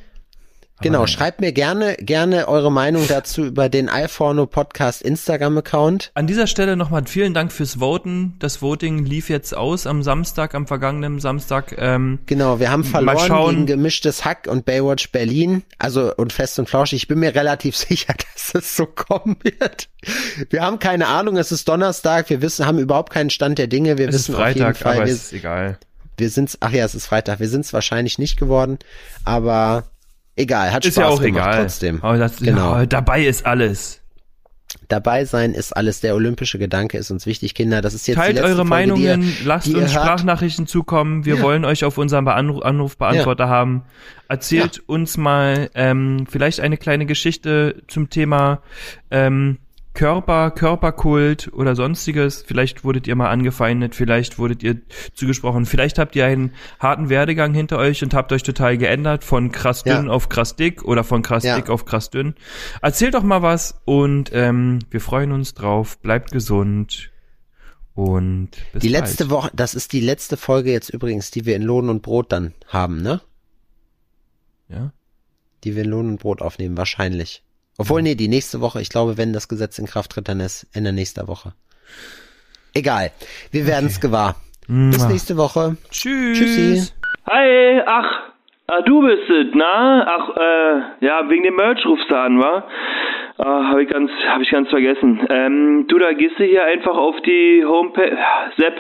[0.81, 6.13] Genau, schreibt mir gerne, gerne eure Meinung dazu über den iPhone Podcast Instagram-Account.
[6.15, 8.37] An dieser Stelle nochmal vielen Dank fürs Voten.
[8.39, 11.75] Das Voting lief jetzt aus am Samstag, am vergangenen Samstag.
[11.79, 15.63] Ähm, Genau, wir haben verloren gegen gemischtes Hack und Baywatch Berlin.
[15.79, 17.03] Also und fest und flauschig.
[17.03, 19.89] Ich bin mir relativ sicher, dass es so kommen wird.
[20.51, 23.99] Wir haben keine Ahnung, es ist Donnerstag, wir wissen, haben überhaupt keinen Stand der Dinge.
[23.99, 25.79] Wir es ist wissen auf jeden Freitag, Fall, aber wir, es ist egal.
[26.17, 28.79] wir sind's, ach ja, es ist Freitag, wir sind's wahrscheinlich nicht geworden,
[29.25, 29.85] aber
[30.39, 31.61] egal, hat Ist Spaß ja auch gemacht egal.
[31.63, 32.03] trotzdem.
[32.03, 32.77] Aber das, Genau.
[32.79, 34.01] ja, dabei ist alles.
[34.89, 37.81] Dabei sein ist alles, der olympische Gedanke ist uns wichtig, Kinder.
[37.81, 40.05] Das ist jetzt Teilt eure Folge, Meinungen, die ihr, lasst die uns hört.
[40.05, 41.25] Sprachnachrichten zukommen.
[41.25, 41.43] Wir Ja.
[41.43, 43.83] wollen euch auf unserem Beanru- Anrufbeantworter haben.
[44.29, 48.61] Erzählt uns mal ähm, vielleicht eine kleine Geschichte zum Thema
[49.11, 49.59] ähm,
[49.99, 52.45] Körper, Körperkult oder sonstiges.
[52.47, 54.81] Vielleicht wurdet ihr mal angefeindet, vielleicht wurdet ihr
[55.13, 59.51] zugesprochen, vielleicht habt ihr einen harten Werdegang hinter euch und habt euch total geändert von
[59.51, 59.97] krass Ja.
[60.01, 61.57] dünn auf krass dick oder von krass Ja.
[61.57, 62.37] dick auf krass dünn.
[62.81, 65.99] Erzählt doch mal was und ähm, wir freuen uns drauf.
[65.99, 67.11] Bleibt gesund
[67.95, 69.03] und bis Die bald.
[69.05, 72.31] letzte Woche, das ist die letzte Folge jetzt übrigens, die wir in Lohn und Brot
[72.31, 73.21] dann haben, ne?
[74.69, 74.93] Ja?
[75.65, 77.43] Die wir in Lohn und Brot aufnehmen, wahrscheinlich.
[77.79, 80.67] Obwohl, nee, die nächste Woche, ich glaube, wenn das Gesetz in Kraft tritt, dann ist
[80.75, 81.53] Ende nächster Woche.
[82.75, 83.11] Egal.
[83.53, 84.35] Wir werden es gewahr.
[84.67, 85.09] Bis Mua.
[85.09, 85.77] nächste Woche.
[85.91, 86.39] Tschüss.
[86.39, 86.93] Tschüssi.
[87.27, 88.31] Hi, ach,
[88.67, 90.07] ah, du bist es, na?
[90.07, 92.65] Ach, äh, ja, wegen dem Merch rufst du an, wa?
[93.39, 95.27] Ah, hab ich ganz, hab ich ganz vergessen.
[95.31, 98.17] Ähm, du, da gehst du hier einfach auf die Homepage,
[98.57, 98.75] Sepp,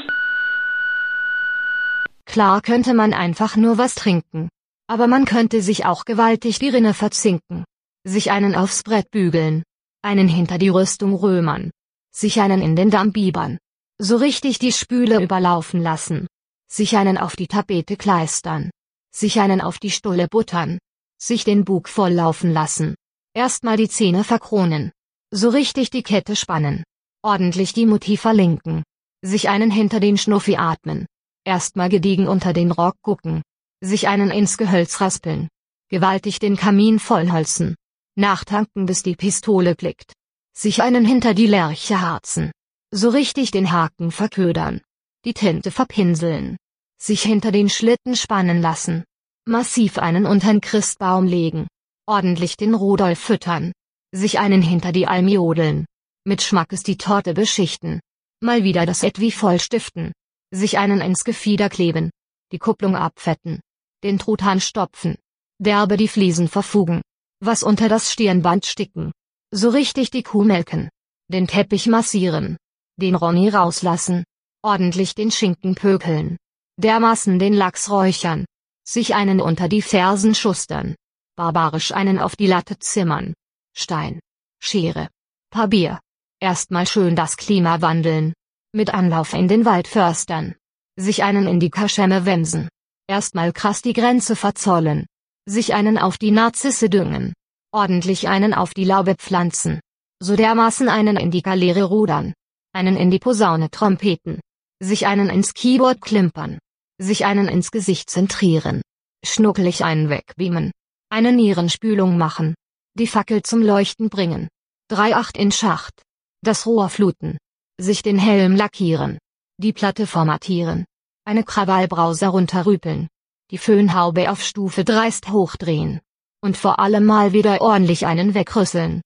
[2.26, 4.50] Klar könnte man einfach nur was trinken.
[4.88, 7.64] Aber man könnte sich auch gewaltig die Rinne verzinken.
[8.04, 9.64] Sich einen aufs Brett bügeln.
[10.02, 11.72] Einen hinter die Rüstung römern.
[12.12, 13.58] Sich einen in den Damm biebern.
[13.98, 16.28] So richtig die Spüle überlaufen lassen.
[16.70, 18.72] Sich einen auf die Tapete kleistern.
[19.16, 20.80] Sich einen auf die Stulle buttern.
[21.18, 22.96] Sich den Bug volllaufen lassen.
[23.34, 24.92] Erstmal die Zähne verkronen.
[25.36, 26.84] So richtig die Kette spannen.
[27.24, 28.84] Ordentlich die Mutti verlinken.
[29.24, 31.08] Sich einen hinter den Schnuffi atmen.
[31.44, 33.42] Erstmal gediegen unter den Rock gucken.
[33.82, 35.50] Sich einen ins Gehölz raspeln.
[35.90, 37.76] Gewaltig den Kamin vollholzen.
[38.16, 40.14] Nachtanken bis die Pistole blickt.
[40.56, 42.52] Sich einen hinter die Lerche harzen.
[42.92, 44.82] So richtig den Haken verködern.
[45.26, 46.58] Die Tinte verpinseln.
[47.04, 49.04] sich hinter den Schlitten spannen lassen,
[49.46, 51.68] massiv einen untern Christbaum legen,
[52.06, 53.74] ordentlich den Rudolf füttern,
[54.14, 55.86] sich einen hinter die Alm jodeln,
[56.24, 58.00] mit Schmackes die Torte beschichten,
[58.42, 60.14] mal wieder das Etui vollstiften,
[60.52, 62.12] sich einen ins Gefieder kleben,
[62.52, 63.60] die Kupplung abfetten,
[64.04, 65.18] den Truthahn stopfen,
[65.60, 67.02] derbe die Fliesen verfugen,
[67.40, 69.12] was unter das Stirnband sticken,
[69.52, 70.90] so richtig die Kuh melken,
[71.28, 72.58] den Teppich massieren,
[72.98, 74.24] den Ronny rauslassen,
[74.62, 76.38] ordentlich den Schinken pökeln,
[76.78, 78.46] dermaßen den Lachs räuchern,
[78.88, 80.96] sich einen unter die Fersen schustern,
[81.36, 83.34] barbarisch einen auf die Latte zimmern,
[83.76, 84.20] Stein,
[84.60, 85.10] Schere,
[85.50, 86.00] Papier,
[86.40, 88.34] erstmal schön das Klima wandeln,
[88.72, 90.56] mit Anlauf in den Waldförstern,
[90.96, 92.70] sich einen in die Kaschemme wemsen,
[93.08, 95.08] erstmal krass die Grenze verzollen,
[95.46, 97.34] sich einen auf die Narzisse düngen,
[97.72, 99.80] ordentlich einen auf die Laube pflanzen,
[100.22, 102.34] so dermaßen einen in die Galeere rudern,
[102.74, 104.40] einen in die Posaune trompeten,
[104.80, 106.60] sich einen ins Keyboard klimpern,
[107.00, 108.82] sich einen ins Gesicht zentrieren,
[109.26, 110.72] schnuckelig einen wegbeamen,
[111.10, 112.56] eine Nierenspülung machen,
[112.96, 114.50] die Fackel zum Leuchten bringen,
[114.92, 116.04] 3-8 in Schacht,
[116.42, 117.38] das Rohr fluten,
[117.80, 119.18] sich den Helm lackieren,
[119.58, 120.86] die Platte formatieren,
[121.26, 123.08] eine Krawallbrause runterrüpeln,
[123.52, 126.02] die Föhnhaube auf Stufe dreist hochdrehen.
[126.42, 129.02] Und vor allem mal wieder ordentlich einen wegrüsseln.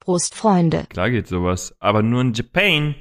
[0.00, 0.86] Prost, Freunde.
[0.88, 2.94] Klar geht sowas, aber nur in Japan.